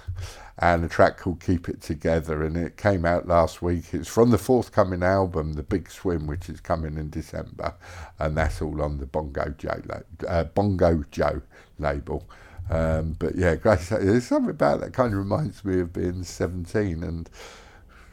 and 0.61 0.85
a 0.85 0.89
track 0.89 1.19
called 1.19 1.41
Keep 1.41 1.69
It 1.69 1.81
Together, 1.81 2.43
and 2.43 2.57
it 2.57 2.77
came 2.77 3.05
out 3.05 3.29
last 3.29 3.63
week. 3.63 3.95
It's 3.95 4.09
from 4.09 4.31
the 4.31 4.39
forthcoming 4.39 5.03
album, 5.03 5.53
The 5.55 5.63
Big 5.63 5.91
Swim, 5.91 6.27
which 6.27 6.49
is 6.49 6.61
coming 6.61 6.99
in 6.99 7.11
December, 7.11 7.75
and 8.19 8.37
that's 8.37 8.61
all 8.61 8.83
on 8.83 8.99
the 8.99 9.07
Bongo 9.07 9.55
Joe, 9.57 9.81
uh, 10.27 10.45
Bongo 10.45 11.05
Joe 11.11 11.43
label. 11.79 12.29
Um, 12.71 13.15
but 13.19 13.37
yeah, 13.37 13.55
great. 13.55 13.81
There's 13.91 14.27
something 14.27 14.51
about 14.51 14.81
that 14.81 14.93
kind 14.93 15.13
of 15.13 15.19
reminds 15.19 15.65
me 15.65 15.81
of 15.81 15.93
being 15.93 16.25
17 16.25 17.03
and 17.03 17.31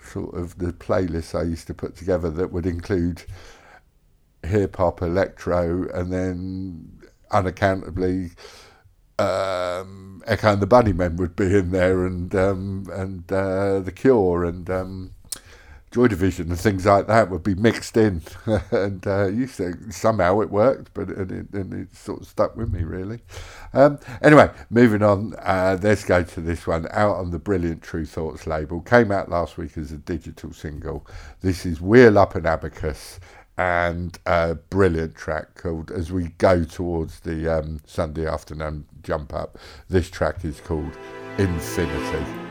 sort 0.04 0.36
of 0.36 0.58
the 0.60 0.72
playlists 0.72 1.38
I 1.38 1.44
used 1.44 1.68
to 1.68 1.74
put 1.74 1.96
together 1.96 2.30
that 2.30 2.52
would 2.52 2.66
include 2.66 3.24
hip 4.44 4.78
hop, 4.78 5.02
electro, 5.02 5.90
and 5.94 6.14
then 6.14 7.02
unaccountably 7.32 8.32
um, 9.18 10.15
Echo 10.26 10.54
and 10.54 10.62
the 10.62 10.68
Bunnymen 10.68 11.18
would 11.18 11.36
be 11.36 11.56
in 11.56 11.72
there, 11.72 12.06
and 12.06 12.34
um, 12.36 12.88
and 12.92 13.32
uh, 13.32 13.80
the 13.80 13.92
Cure 13.92 14.46
and 14.46 14.70
um, 14.70 15.12
Joy 15.92 16.08
Division 16.08 16.50
and 16.50 16.60
things 16.60 16.86
like 16.86 17.08
that 17.08 17.30
would 17.30 17.44
be 17.44 17.56
mixed 17.56 17.96
in, 17.96 18.22
and 18.72 19.06
uh, 19.08 19.28
used 19.28 19.58
to, 19.58 19.92
somehow 19.92 20.42
it 20.42 20.50
worked, 20.50 20.94
but 20.94 21.10
and 21.10 21.32
it, 21.32 21.54
and 21.54 21.74
it 21.74 21.96
sort 21.96 22.22
of 22.22 22.28
stuck 22.28 22.58
with 22.58 22.74
me 22.74 22.84
really. 22.84 23.20
Um, 23.74 24.00
anyway, 24.22 24.50
moving 24.70 25.04
on, 25.04 25.36
uh, 25.40 25.78
let's 25.82 26.04
go 26.04 26.24
to 26.24 26.42
this 26.42 26.68
one 26.68 26.88
out 26.92 27.16
on 27.16 27.32
the 27.32 27.40
brilliant 27.40 27.82
Tru 27.82 28.06
Thoughts 28.06 28.46
label. 28.46 28.82
Came 28.82 29.12
out 29.12 29.30
last 29.30 29.58
week 29.58 29.78
as 29.78 29.92
a 29.92 29.98
digital 29.98 30.52
single. 30.52 31.08
This 31.42 31.66
is 31.66 31.80
Wheel 31.80 32.18
Up 32.18 32.36
an 32.36 32.46
Abacus 32.46 33.20
and 33.58 34.18
a 34.26 34.56
brilliant 34.56 35.16
track 35.16 35.56
called 35.56 35.92
As 35.92 36.12
We 36.12 36.30
Go 36.38 36.64
Towards 36.64 37.22
the 37.22 37.60
um, 37.60 37.80
Sunday 37.86 38.28
Afternoon 38.28 38.86
Jump 39.04 39.34
Up. 39.34 39.58
This 39.90 40.10
track 40.10 40.44
is 40.44 40.60
called 40.60 40.98
Infinity. 41.38 42.45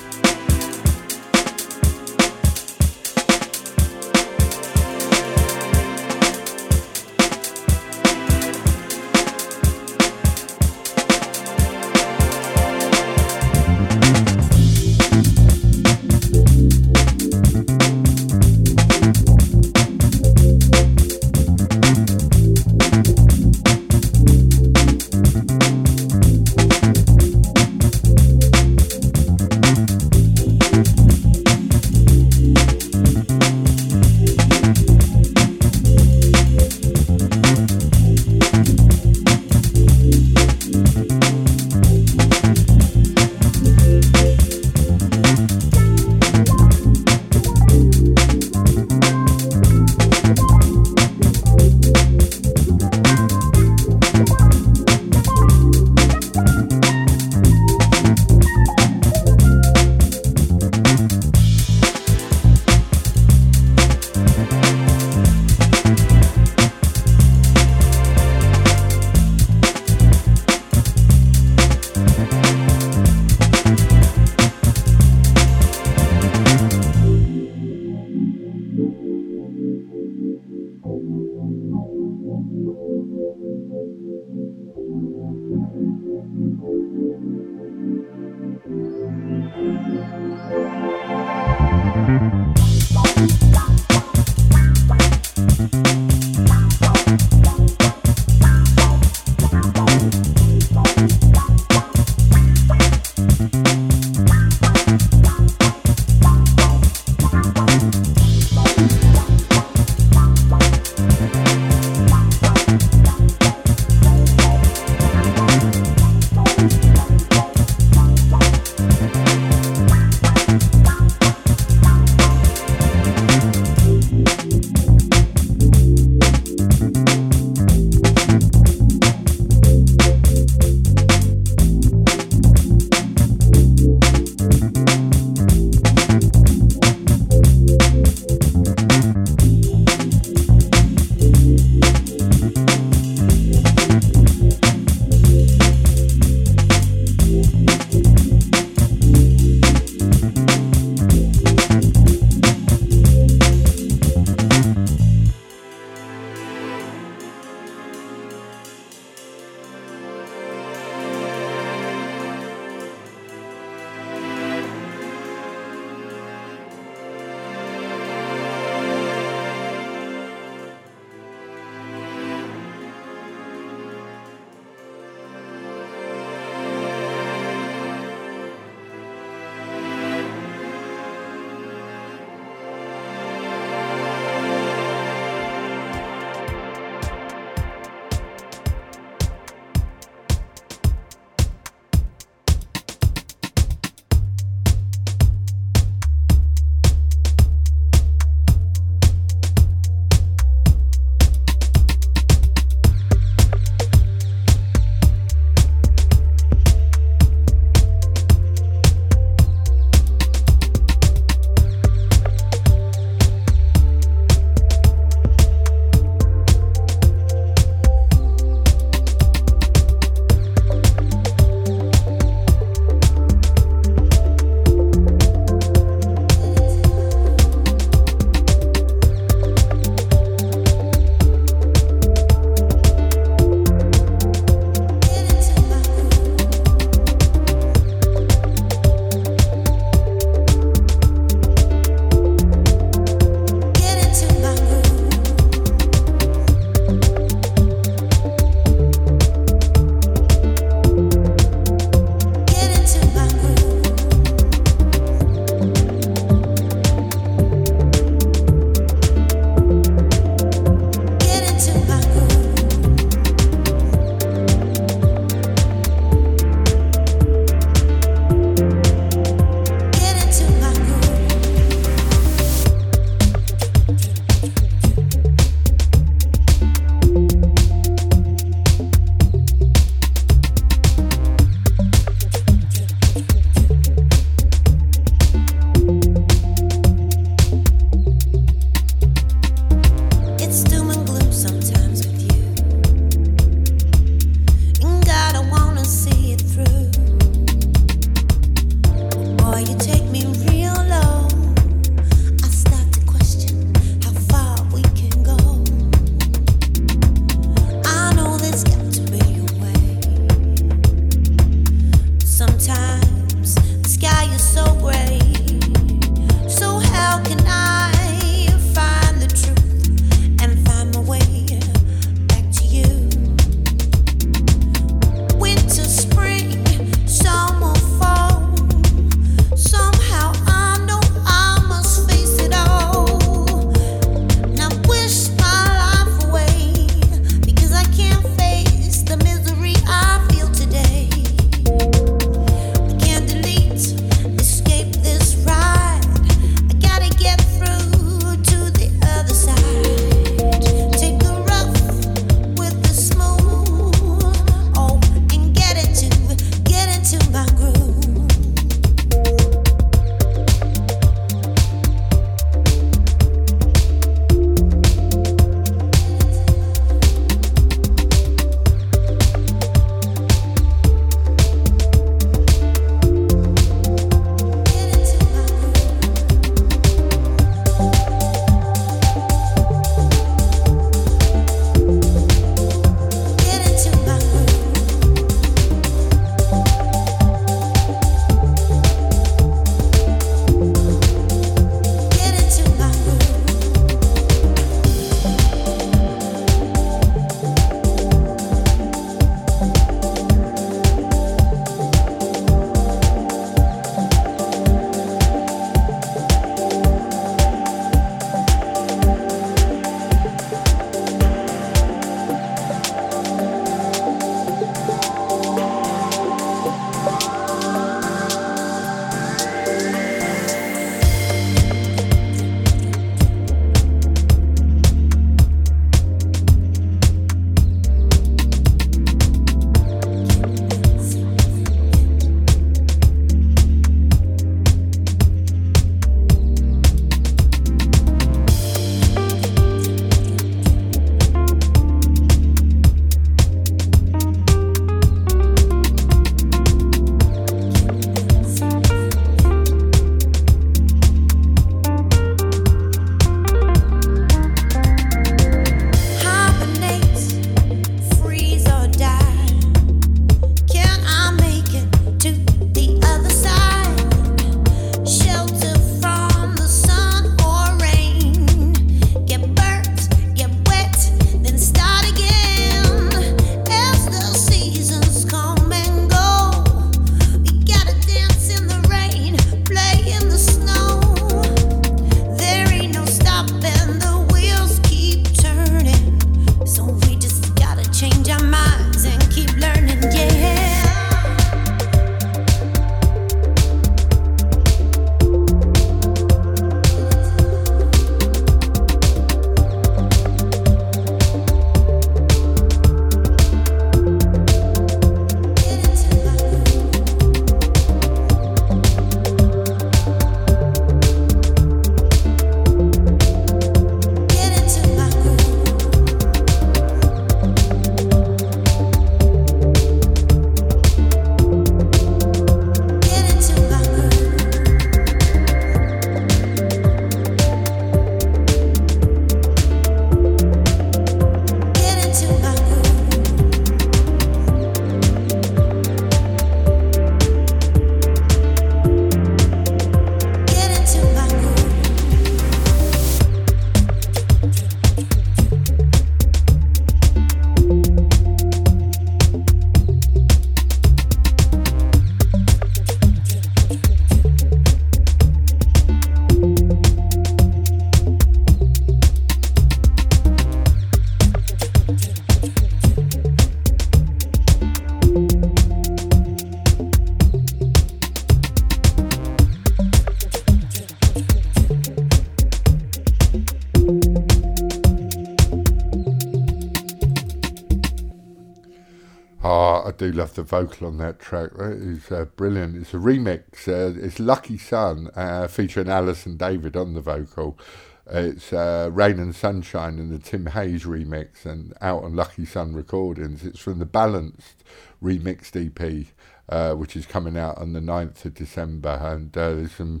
Do 580.00 580.10
love 580.10 580.32
the 580.32 580.42
vocal 580.42 580.86
on 580.86 580.96
that 580.96 581.18
track. 581.18 581.50
That 581.58 581.72
is 581.72 582.10
uh, 582.10 582.24
brilliant. 582.24 582.74
It's 582.74 582.94
a 582.94 582.96
remix. 582.96 583.68
Uh, 583.68 584.00
it's 584.02 584.18
Lucky 584.18 584.56
Sun 584.56 585.10
uh, 585.14 585.46
featuring 585.46 585.90
Alison 585.90 586.38
David 586.38 586.74
on 586.74 586.94
the 586.94 587.02
vocal. 587.02 587.58
It's 588.06 588.50
uh, 588.50 588.88
Rain 588.90 589.18
and 589.18 589.36
Sunshine 589.36 589.98
in 589.98 590.08
the 590.08 590.18
Tim 590.18 590.46
Haze 590.46 590.84
remix 590.84 591.44
and 591.44 591.74
out 591.82 592.02
on 592.02 592.16
Lucky 592.16 592.46
Sun 592.46 592.72
Recordings. 592.72 593.44
It's 593.44 593.58
from 593.58 593.78
the 593.78 593.84
Balanced 593.84 594.64
remixed 595.02 595.54
EP, 595.54 596.06
uh, 596.48 596.74
which 596.76 596.96
is 596.96 597.04
coming 597.04 597.36
out 597.36 597.58
on 597.58 597.74
the 597.74 597.80
9th 597.80 598.24
of 598.24 598.32
December. 598.32 598.98
And 599.02 599.36
uh, 599.36 599.50
there's 599.50 599.72
some, 599.72 600.00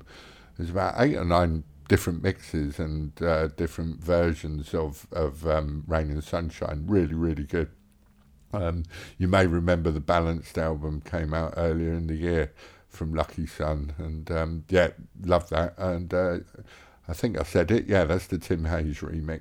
there's 0.56 0.70
about 0.70 0.94
eight 0.96 1.16
or 1.16 1.26
nine 1.26 1.62
different 1.88 2.22
mixes 2.22 2.78
and 2.78 3.14
different 3.56 4.02
versions 4.02 4.72
of, 4.72 5.06
of 5.12 5.46
um, 5.46 5.84
Rain 5.86 6.10
and 6.10 6.24
Sunshine. 6.24 6.84
Really, 6.86 7.12
really 7.12 7.44
good. 7.44 7.68
Um, 8.52 8.84
you 9.18 9.28
may 9.28 9.46
remember 9.46 9.90
the 9.90 10.00
Balanced 10.00 10.58
album 10.58 11.02
came 11.02 11.32
out 11.34 11.54
earlier 11.56 11.92
in 11.92 12.06
the 12.06 12.16
year 12.16 12.52
from 12.88 13.14
Lucky 13.14 13.46
Sun, 13.46 13.94
and 13.98 14.30
um, 14.30 14.64
yeah, 14.68 14.90
love 15.22 15.48
that. 15.50 15.74
And 15.78 16.12
uh, 16.12 16.38
I 17.08 17.12
think 17.12 17.38
I 17.38 17.44
said 17.44 17.70
it. 17.70 17.86
Yeah, 17.86 18.04
that's 18.04 18.26
the 18.26 18.38
Tim 18.38 18.64
Haze 18.64 19.00
remix. 19.00 19.40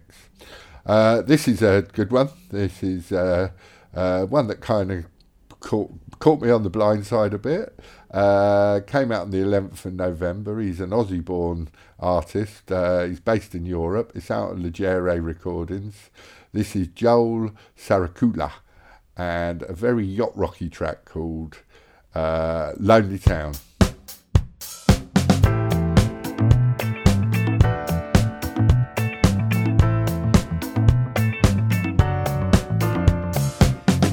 Uh, 0.86 1.22
this 1.22 1.48
is 1.48 1.61
a 1.61 1.86
good 1.94 2.11
one. 2.11 2.30
This 2.49 2.84
is 2.84 3.11
uh, 3.11 3.49
uh, 3.94 4.26
one 4.26 4.48
that 4.48 4.61
kind 4.61 4.91
of 4.91 5.06
caught 5.60 5.91
caught 6.19 6.41
me 6.41 6.49
on 6.49 6.64
the 6.64 6.69
blind 6.69 7.06
side 7.06 7.34
a 7.34 7.38
bit. 7.38 7.80
Uh, 8.11 8.81
came 8.88 9.11
out 9.11 9.23
on 9.23 9.31
the 9.31 9.38
11th 9.38 9.86
of 9.86 9.94
November. 9.94 10.60
He's 10.60 10.80
an 10.80 10.90
Aussie-born 10.90 11.69
artist. 11.99 12.72
Uh, 12.72 13.03
he's 13.03 13.19
based 13.19 13.53
in 13.53 13.65
Europe. 13.65 14.11
It's 14.15 14.31
out 14.31 14.52
on 14.52 14.64
Legere 14.64 15.02
Recordings. 15.02 16.10
This 16.52 16.76
is 16.76 16.88
Joel 16.88 17.52
Sarakula 17.77 18.52
and 19.19 19.63
a 19.63 19.73
very 19.73 20.05
yacht 20.05 20.31
rocky 20.33 20.69
track 20.69 21.03
called 21.03 21.57
uh, 22.15 22.71
Lonely 22.77 23.19
Town. 23.19 23.53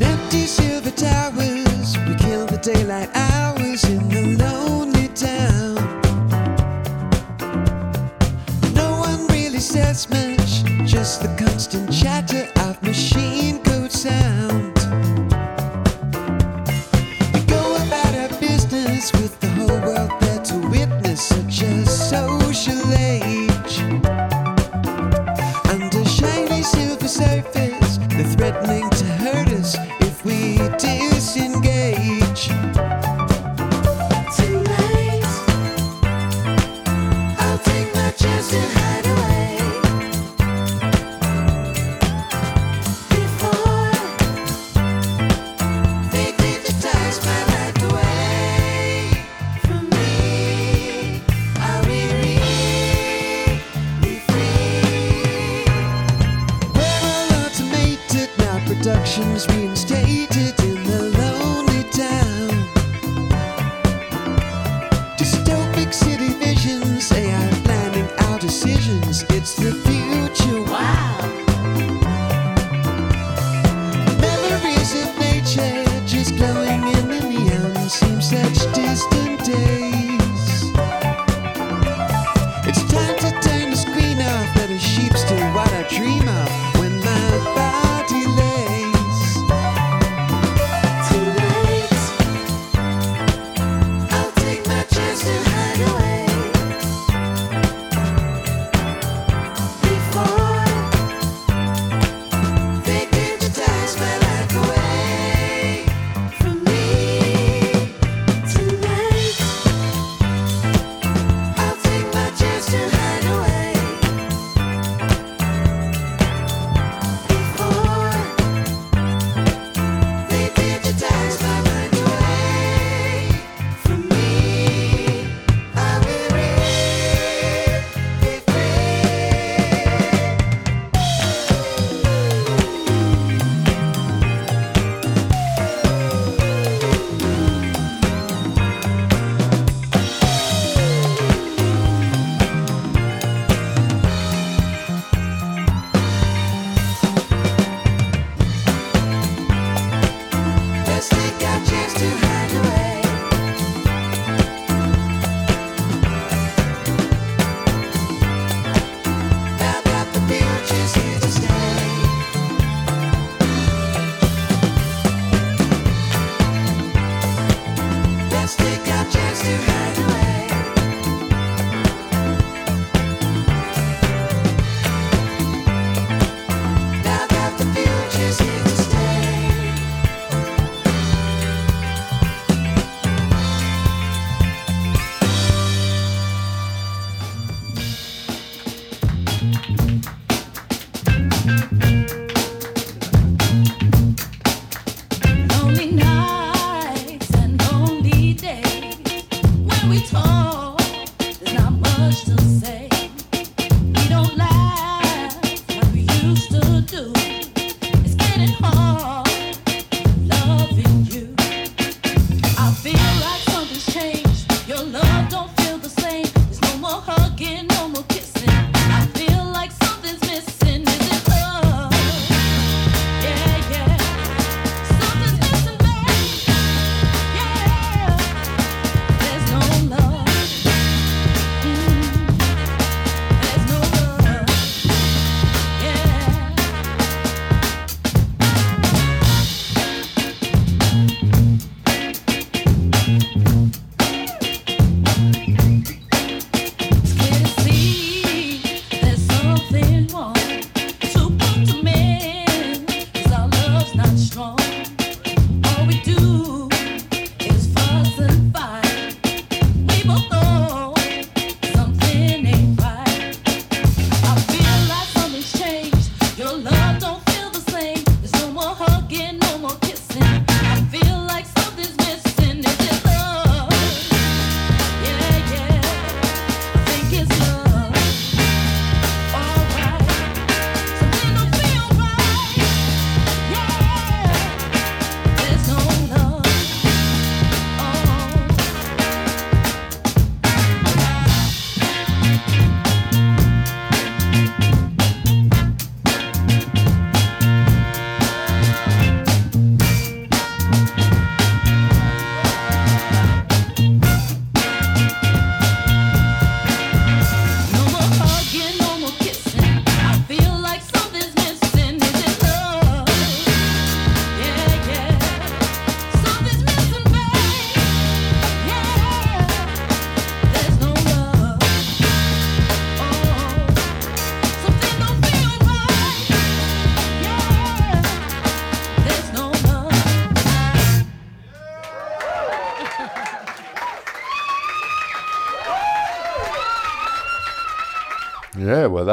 Empty 0.03 0.47
silver 0.47 0.91
towers, 0.91 1.97
we 2.09 2.17
kill 2.17 2.47
the 2.47 2.59
daylight 2.61 3.09
hours 3.15 3.85
in 3.85 4.09
the 4.09 4.45
lonely 4.45 5.07
town. 5.15 5.77
No 8.75 8.99
one 8.99 9.29
really 9.29 9.61
says 9.61 10.11
much, 10.11 10.65
just 10.85 11.23
the 11.23 11.29
constant 11.39 11.93
chatter 11.93 12.49
of 12.63 12.83
machine 12.83 13.66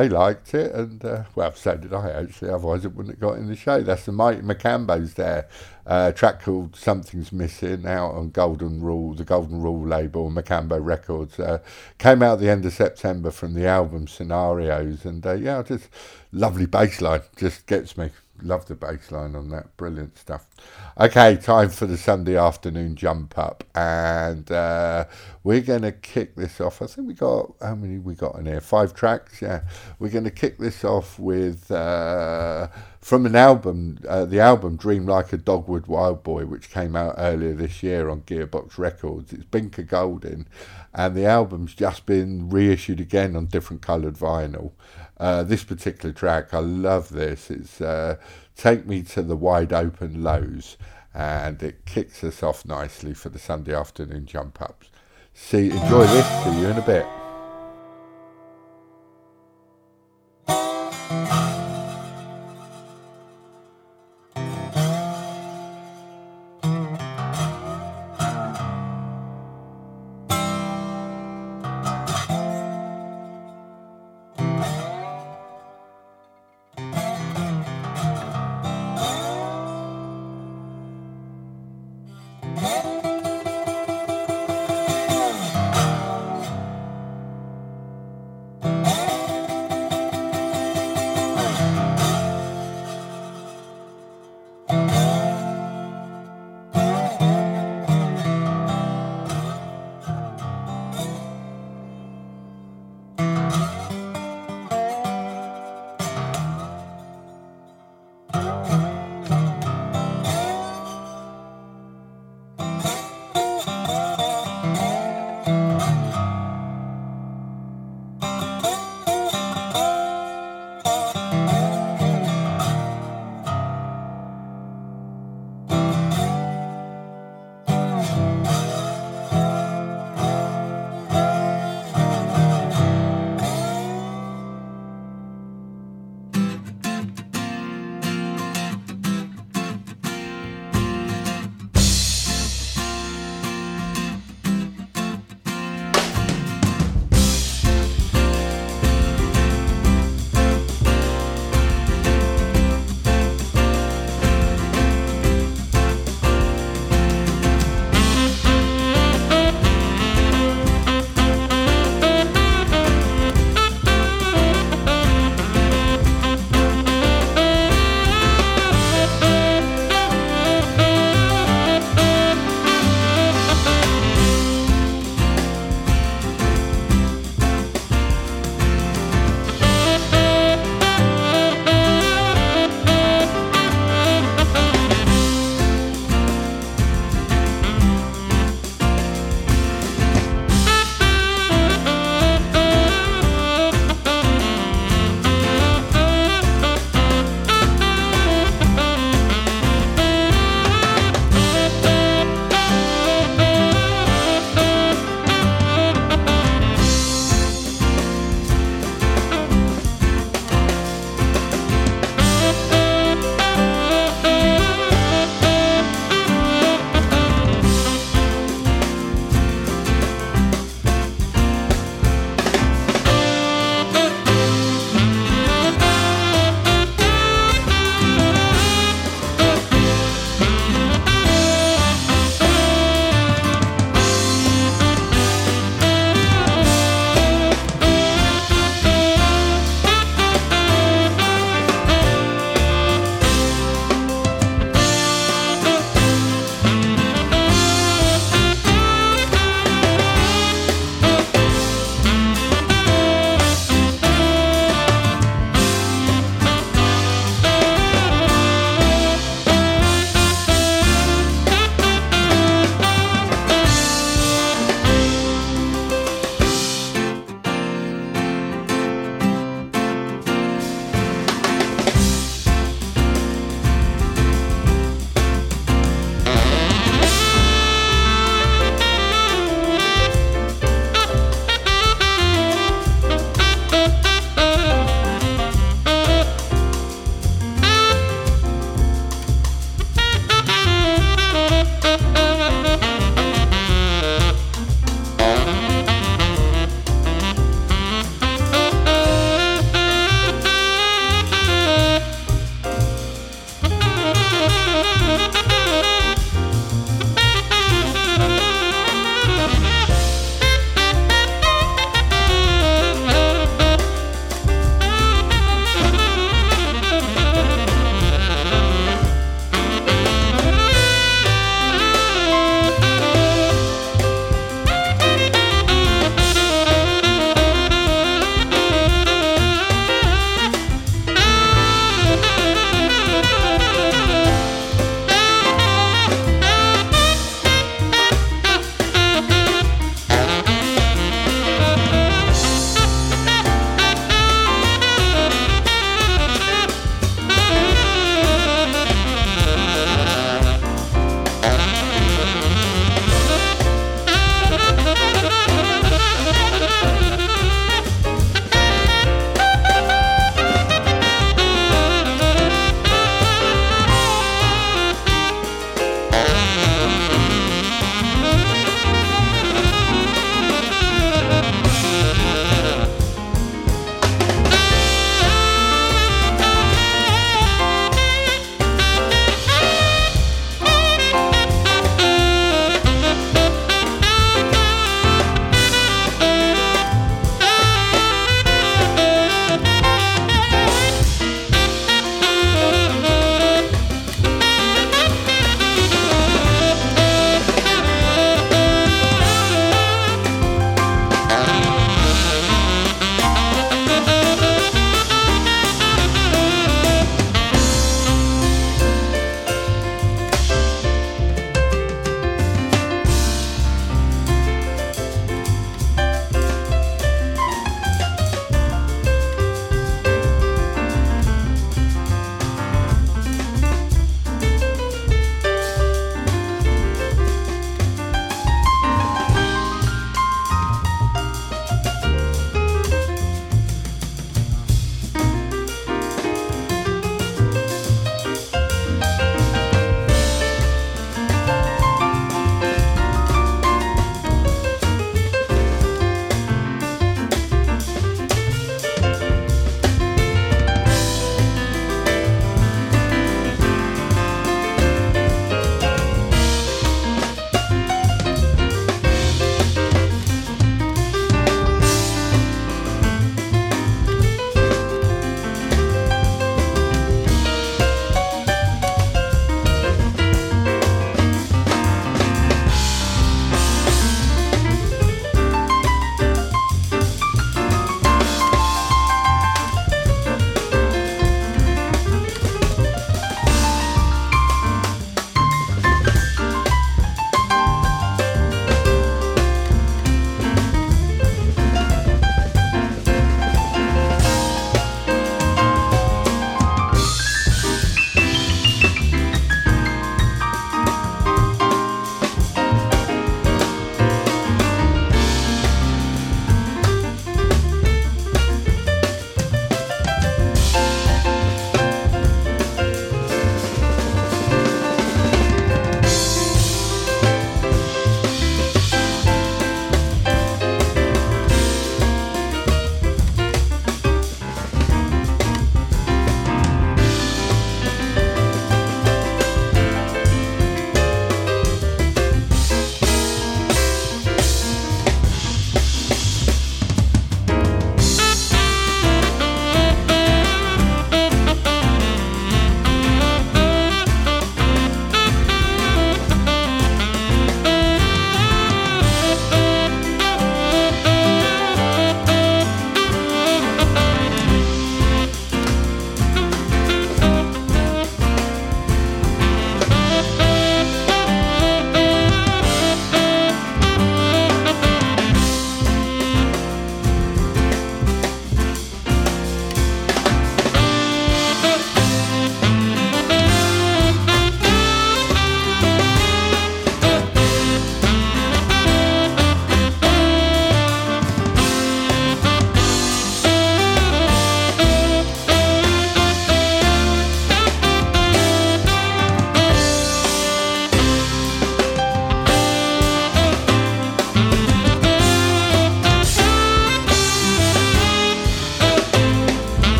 they 0.00 0.08
liked 0.08 0.54
it, 0.54 0.72
and 0.72 1.04
uh, 1.04 1.24
well, 1.34 1.52
so 1.52 1.76
did 1.76 1.92
I 1.92 2.10
actually. 2.10 2.50
Otherwise, 2.50 2.84
it 2.86 2.94
wouldn't 2.94 3.14
have 3.16 3.20
got 3.20 3.36
in 3.38 3.48
the 3.48 3.56
show. 3.56 3.82
That's 3.82 4.06
the 4.06 4.12
Mighty 4.12 4.40
Mocambos 4.40 5.14
there. 5.14 5.46
Uh, 5.86 6.10
track 6.12 6.42
called 6.42 6.74
"Something's 6.74 7.32
Missing" 7.32 7.86
out 7.86 8.12
on 8.12 8.30
Golden 8.30 8.80
Rule, 8.80 9.14
the 9.14 9.24
Golden 9.24 9.60
Rule 9.60 9.86
label, 9.86 10.30
Mocambo 10.30 10.82
Records. 10.82 11.38
Uh, 11.38 11.58
came 11.98 12.22
out 12.22 12.40
the 12.40 12.48
end 12.48 12.64
of 12.64 12.72
September 12.72 13.30
from 13.30 13.52
the 13.52 13.66
album 13.66 14.08
Scenarios, 14.08 15.04
and 15.04 15.26
uh, 15.26 15.34
yeah, 15.34 15.62
just 15.62 15.88
lovely 16.32 16.66
bass 16.66 17.02
line, 17.02 17.22
just 17.36 17.66
gets 17.66 17.98
me. 17.98 18.10
Love 18.42 18.66
the 18.66 18.74
bass 18.74 19.10
line 19.10 19.34
on 19.36 19.50
that, 19.50 19.76
brilliant 19.76 20.16
stuff. 20.18 20.46
Okay, 20.98 21.36
time 21.36 21.68
for 21.70 21.86
the 21.86 21.96
Sunday 21.96 22.36
afternoon 22.36 22.96
jump 22.96 23.38
up, 23.38 23.64
and 23.74 24.50
uh, 24.50 25.04
we're 25.44 25.60
going 25.60 25.82
to 25.82 25.92
kick 25.92 26.36
this 26.36 26.60
off. 26.60 26.82
I 26.82 26.86
think 26.86 27.08
we 27.08 27.14
got 27.14 27.52
how 27.60 27.74
many 27.74 27.98
we 27.98 28.14
got 28.14 28.36
in 28.36 28.46
here? 28.46 28.60
Five 28.60 28.94
tracks. 28.94 29.40
Yeah, 29.40 29.62
we're 29.98 30.10
going 30.10 30.24
to 30.24 30.30
kick 30.30 30.58
this 30.58 30.84
off 30.84 31.18
with 31.18 31.70
uh, 31.70 32.68
from 33.10 33.26
an 33.26 33.34
album, 33.34 33.98
uh, 34.08 34.24
the 34.24 34.38
album 34.38 34.76
"Dream 34.76 35.04
Like 35.04 35.32
a 35.32 35.36
Dogwood 35.36 35.88
Wild 35.88 36.22
Boy," 36.22 36.46
which 36.46 36.70
came 36.70 36.94
out 36.94 37.16
earlier 37.18 37.54
this 37.54 37.82
year 37.82 38.08
on 38.08 38.20
Gearbox 38.20 38.78
Records. 38.78 39.32
It's 39.32 39.42
Binker 39.42 39.84
Golding, 39.84 40.46
and 40.94 41.16
the 41.16 41.26
album's 41.26 41.74
just 41.74 42.06
been 42.06 42.48
reissued 42.48 43.00
again 43.00 43.34
on 43.34 43.46
different 43.46 43.82
coloured 43.82 44.14
vinyl. 44.14 44.70
Uh, 45.18 45.42
this 45.42 45.64
particular 45.64 46.12
track, 46.14 46.54
I 46.54 46.60
love 46.60 47.08
this. 47.08 47.50
It's 47.50 47.80
uh, 47.80 48.14
Take 48.54 48.86
Me 48.86 49.02
to 49.02 49.22
the 49.22 49.34
Wide 49.34 49.72
Open 49.72 50.22
Lows, 50.22 50.76
and 51.12 51.60
it 51.64 51.86
kicks 51.86 52.22
us 52.22 52.44
off 52.44 52.64
nicely 52.64 53.12
for 53.12 53.28
the 53.28 53.40
Sunday 53.40 53.74
afternoon 53.74 54.26
jump 54.26 54.62
ups. 54.62 54.88
See, 55.34 55.70
enjoy 55.70 56.06
this. 56.06 56.44
See 56.44 56.60
you 56.60 56.68
in 56.68 56.78
a 56.78 56.82
bit. 56.86 57.06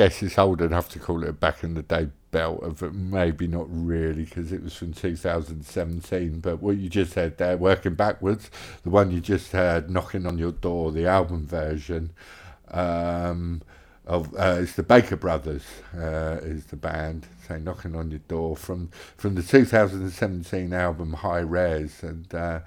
Guess 0.00 0.22
it's 0.22 0.38
old 0.38 0.62
enough 0.62 0.88
to 0.88 0.98
call 0.98 1.22
it 1.22 1.28
a 1.28 1.32
back 1.32 1.62
in 1.62 1.74
the 1.74 1.82
day 1.82 2.08
belt, 2.30 2.78
but 2.80 2.94
maybe 2.94 3.46
not 3.46 3.66
really 3.68 4.24
because 4.24 4.50
it 4.50 4.62
was 4.62 4.74
from 4.74 4.94
2017. 4.94 6.40
But 6.40 6.62
what 6.62 6.78
you 6.78 6.88
just 6.88 7.12
said 7.12 7.36
there, 7.36 7.58
working 7.58 7.96
backwards, 7.96 8.50
the 8.82 8.88
one 8.88 9.10
you 9.10 9.20
just 9.20 9.52
heard, 9.52 9.90
knocking 9.90 10.24
on 10.24 10.38
your 10.38 10.52
door, 10.52 10.90
the 10.90 11.06
album 11.06 11.46
version. 11.46 12.12
Um, 12.70 13.60
of 14.06 14.34
uh, 14.38 14.60
it's 14.62 14.72
the 14.72 14.82
Baker 14.82 15.16
Brothers 15.16 15.66
uh, 15.94 16.38
is 16.40 16.64
the 16.64 16.76
band, 16.76 17.26
say 17.46 17.58
knocking 17.58 17.94
on 17.94 18.10
your 18.10 18.20
door 18.20 18.56
from 18.56 18.88
from 19.18 19.34
the 19.34 19.42
2017 19.42 20.72
album 20.72 21.12
High 21.12 21.40
Res, 21.40 22.02
and 22.02 22.34
uh, 22.34 22.60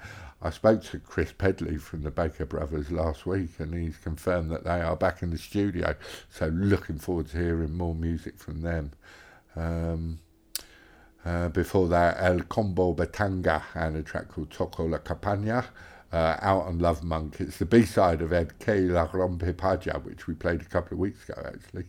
I 0.44 0.50
spoke 0.50 0.82
to 0.84 0.98
Chris 0.98 1.32
Pedley 1.32 1.78
from 1.78 2.02
the 2.02 2.10
Baker 2.10 2.44
Brothers 2.44 2.92
last 2.92 3.24
week, 3.24 3.58
and 3.58 3.72
he's 3.72 3.96
confirmed 3.96 4.50
that 4.50 4.64
they 4.64 4.82
are 4.82 4.94
back 4.94 5.22
in 5.22 5.30
the 5.30 5.38
studio. 5.38 5.96
So 6.28 6.48
looking 6.48 6.98
forward 6.98 7.28
to 7.28 7.38
hearing 7.38 7.72
more 7.72 7.94
music 7.94 8.38
from 8.38 8.60
them. 8.60 8.90
Um, 9.56 10.18
uh, 11.24 11.48
before 11.48 11.88
that, 11.88 12.18
El 12.20 12.40
Combo 12.40 12.92
Batanga 12.92 13.62
and 13.74 13.96
a 13.96 14.02
track 14.02 14.28
called 14.28 14.50
Toco 14.50 14.90
La 14.90 14.98
Campana. 14.98 15.64
uh, 16.14 16.38
out 16.42 16.66
on 16.66 16.78
Lovemonk. 16.78 17.40
It's 17.40 17.58
the 17.58 17.64
B-side 17.64 18.22
of 18.22 18.32
Ed 18.32 18.56
K 18.60 18.82
La 18.82 19.08
Rompe 19.08 19.56
Paja, 19.56 20.00
which 20.04 20.28
we 20.28 20.34
played 20.34 20.62
a 20.62 20.66
couple 20.66 20.94
of 20.94 21.00
weeks 21.00 21.28
ago, 21.28 21.42
actually. 21.44 21.86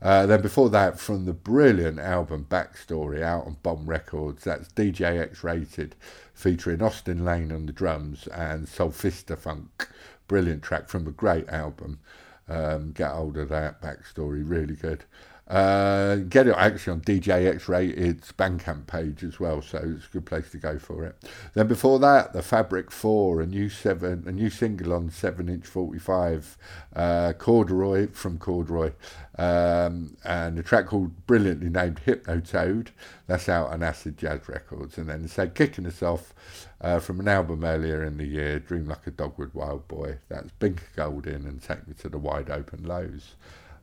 Uh, 0.00 0.24
then 0.24 0.40
before 0.40 0.70
that, 0.70 0.98
from 0.98 1.26
the 1.26 1.34
brilliant 1.34 1.98
album 1.98 2.46
Backstory, 2.48 3.22
out 3.22 3.44
on 3.44 3.58
Bomb 3.62 3.84
Records, 3.84 4.44
that's 4.44 4.68
DJ 4.68 5.20
X 5.20 5.44
Rated, 5.44 5.94
featuring 6.36 6.82
Austin 6.82 7.24
Lane 7.24 7.50
on 7.50 7.64
the 7.64 7.72
drums 7.72 8.26
and 8.28 8.66
Soulphistafunk. 8.66 9.88
Brilliant 10.28 10.62
track 10.62 10.88
from 10.88 11.06
a 11.08 11.10
great 11.10 11.48
album. 11.48 11.98
Um, 12.46 12.92
get 12.92 13.10
hold 13.10 13.38
of 13.38 13.48
that 13.48 13.80
Backstory, 13.80 14.48
really 14.48 14.76
good. 14.76 15.04
Uh, 15.48 16.16
get 16.16 16.48
it 16.48 16.56
actually 16.56 16.92
on 16.92 17.00
DJ 17.02 17.46
X 17.46 17.68
Rated's 17.68 18.32
Bandcamp 18.32 18.88
page 18.88 19.22
as 19.22 19.38
well, 19.38 19.62
so 19.62 19.78
it's 19.78 20.06
a 20.06 20.10
good 20.10 20.26
place 20.26 20.50
to 20.50 20.58
go 20.58 20.76
for 20.76 21.04
it. 21.04 21.14
Then 21.54 21.68
before 21.68 22.00
that, 22.00 22.32
the 22.32 22.42
Fabric 22.42 22.90
Four, 22.90 23.40
a 23.40 23.46
new 23.46 23.68
seven, 23.68 24.24
a 24.26 24.32
new 24.32 24.50
single 24.50 24.92
on 24.92 25.08
seven 25.08 25.48
inch 25.48 25.64
forty 25.64 26.00
five, 26.00 26.58
uh, 26.96 27.32
Corduroy 27.38 28.08
from 28.08 28.38
Corduroy, 28.38 28.92
um, 29.38 30.16
and 30.24 30.58
a 30.58 30.62
track 30.62 30.86
called 30.86 31.26
brilliantly 31.26 31.68
named 31.68 32.00
Hypnotoad. 32.06 32.88
That's 33.26 33.48
out 33.48 33.68
on 33.68 33.82
Acid 33.82 34.18
Jazz 34.18 34.48
Records, 34.48 34.98
and 34.98 35.08
then 35.08 35.28
so 35.28 35.48
kicking 35.48 35.86
us 35.86 36.02
off 36.02 36.32
uh, 36.80 36.98
from 37.00 37.20
an 37.20 37.28
album 37.28 37.64
earlier 37.64 38.02
in 38.02 38.16
the 38.16 38.26
year, 38.26 38.58
Dream 38.58 38.86
Like 38.86 39.06
a 39.06 39.10
Dogwood 39.10 39.54
Wild 39.54 39.86
Boy. 39.88 40.18
That's 40.28 40.50
Binker 40.60 40.94
Golding 40.94 41.44
and 41.44 41.62
Take 41.62 41.86
Me 41.86 41.94
to 42.00 42.08
the 42.08 42.18
Wide 42.18 42.50
Open 42.50 42.84
Lows. 42.84 43.34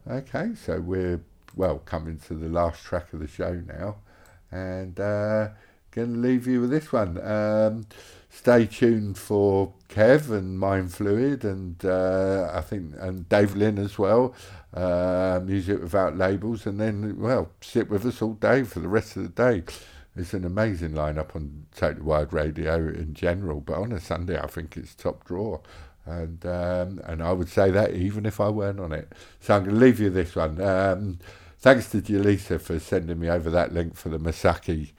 Okay, 0.10 0.52
so 0.56 0.80
we're 0.80 1.22
well, 1.56 1.80
coming 1.80 2.18
to 2.28 2.34
the 2.34 2.50
last 2.50 2.84
track 2.84 3.14
of 3.14 3.20
the 3.20 3.28
show 3.28 3.54
now, 3.54 3.98
and 4.52 5.00
uh, 5.00 5.50
to 5.92 6.06
leave 6.06 6.48
you 6.48 6.62
with 6.62 6.72
this 6.72 6.92
one. 6.92 7.22
Um, 7.24 7.86
stay 8.30 8.66
tuned 8.66 9.18
for 9.18 9.74
Kev 9.90 10.32
and 10.32 10.60
Mind 10.60 10.94
Fluid, 10.94 11.46
and 11.46 11.84
uh, 11.86 12.52
I 12.54 12.62
think 12.62 12.96
and 13.00 13.28
Dave 13.30 13.56
Lynn 13.56 13.78
as 13.78 13.98
well. 13.98 14.34
Uh, 14.74 15.40
music 15.44 15.82
without 15.82 16.18
labels, 16.18 16.66
and 16.66 16.80
then 16.80 17.16
well, 17.20 17.50
sit 17.62 17.90
with 17.90 18.06
us 18.06 18.22
all 18.22 18.34
day 18.34 18.64
for 18.64 18.80
the 18.80 18.88
rest 18.88 19.18
of 19.18 19.24
the 19.24 19.30
day. 19.30 19.64
It's 20.16 20.34
an 20.34 20.46
amazing 20.46 20.92
lineup 20.92 21.36
on 21.36 21.66
Totally 21.76 22.04
Wired 22.04 22.34
Radio 22.34 22.76
in 22.76 23.14
general, 23.14 23.62
but 23.62 23.76
on 23.80 23.92
a 23.92 24.00
Sunday, 24.00 24.40
I 24.40 24.48
think 24.48 24.78
it's 24.78 24.96
top 24.96 25.26
draw 25.26 25.60
and 26.06 26.46
um, 26.46 27.02
and 27.06 27.24
I 27.24 27.32
would 27.34 27.50
say 27.50 27.72
that 27.72 27.94
even 27.94 28.26
if 28.26 28.40
I 28.40 28.50
weren't 28.50 28.80
on 28.80 28.92
it. 28.92 29.12
So 29.40 29.56
I'm 29.56 29.64
going 29.64 29.76
to 29.76 29.82
leave 29.82 30.00
you 30.00 30.10
this 30.10 30.36
one. 30.36 30.62
Um, 30.62 31.20
thanks 31.60 31.90
to 31.92 32.02
Jhelisa 32.02 32.60
for 32.62 32.80
sending 32.80 33.20
me 33.20 33.30
over 33.30 33.50
that 33.52 33.74
link 33.74 33.96
for 33.96 34.10
the 34.10 34.20
Msaki 34.20 34.92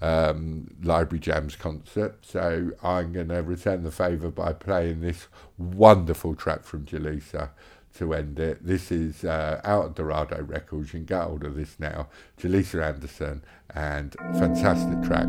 um, 0.00 0.68
Library 0.82 1.20
Jams 1.20 1.56
concert. 1.56 2.18
So 2.22 2.72
I'm 2.82 3.12
going 3.12 3.28
to 3.28 3.42
return 3.42 3.82
the 3.82 3.90
favour 3.90 4.30
by 4.30 4.52
playing 4.52 5.00
this 5.00 5.28
wonderful 5.58 6.34
track 6.34 6.64
from 6.64 6.86
Jhelisa 6.86 7.50
to 7.98 8.14
end 8.14 8.38
it. 8.38 8.64
This 8.64 8.90
is 8.90 9.24
uh, 9.24 9.60
out 9.64 9.84
of 9.86 9.94
Dorado 9.94 10.42
Records. 10.42 10.92
You 10.92 11.00
can 11.00 11.04
get 11.06 11.22
hold 11.22 11.44
of 11.44 11.54
this 11.54 11.76
now. 11.78 12.08
Jhelisa 12.40 12.84
Anderson 12.86 13.42
and 13.74 14.14
fantastic 14.34 15.02
track, 15.02 15.28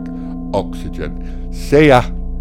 Oxygen. 0.53 1.52
See 1.53 1.88
ya! 1.88 2.32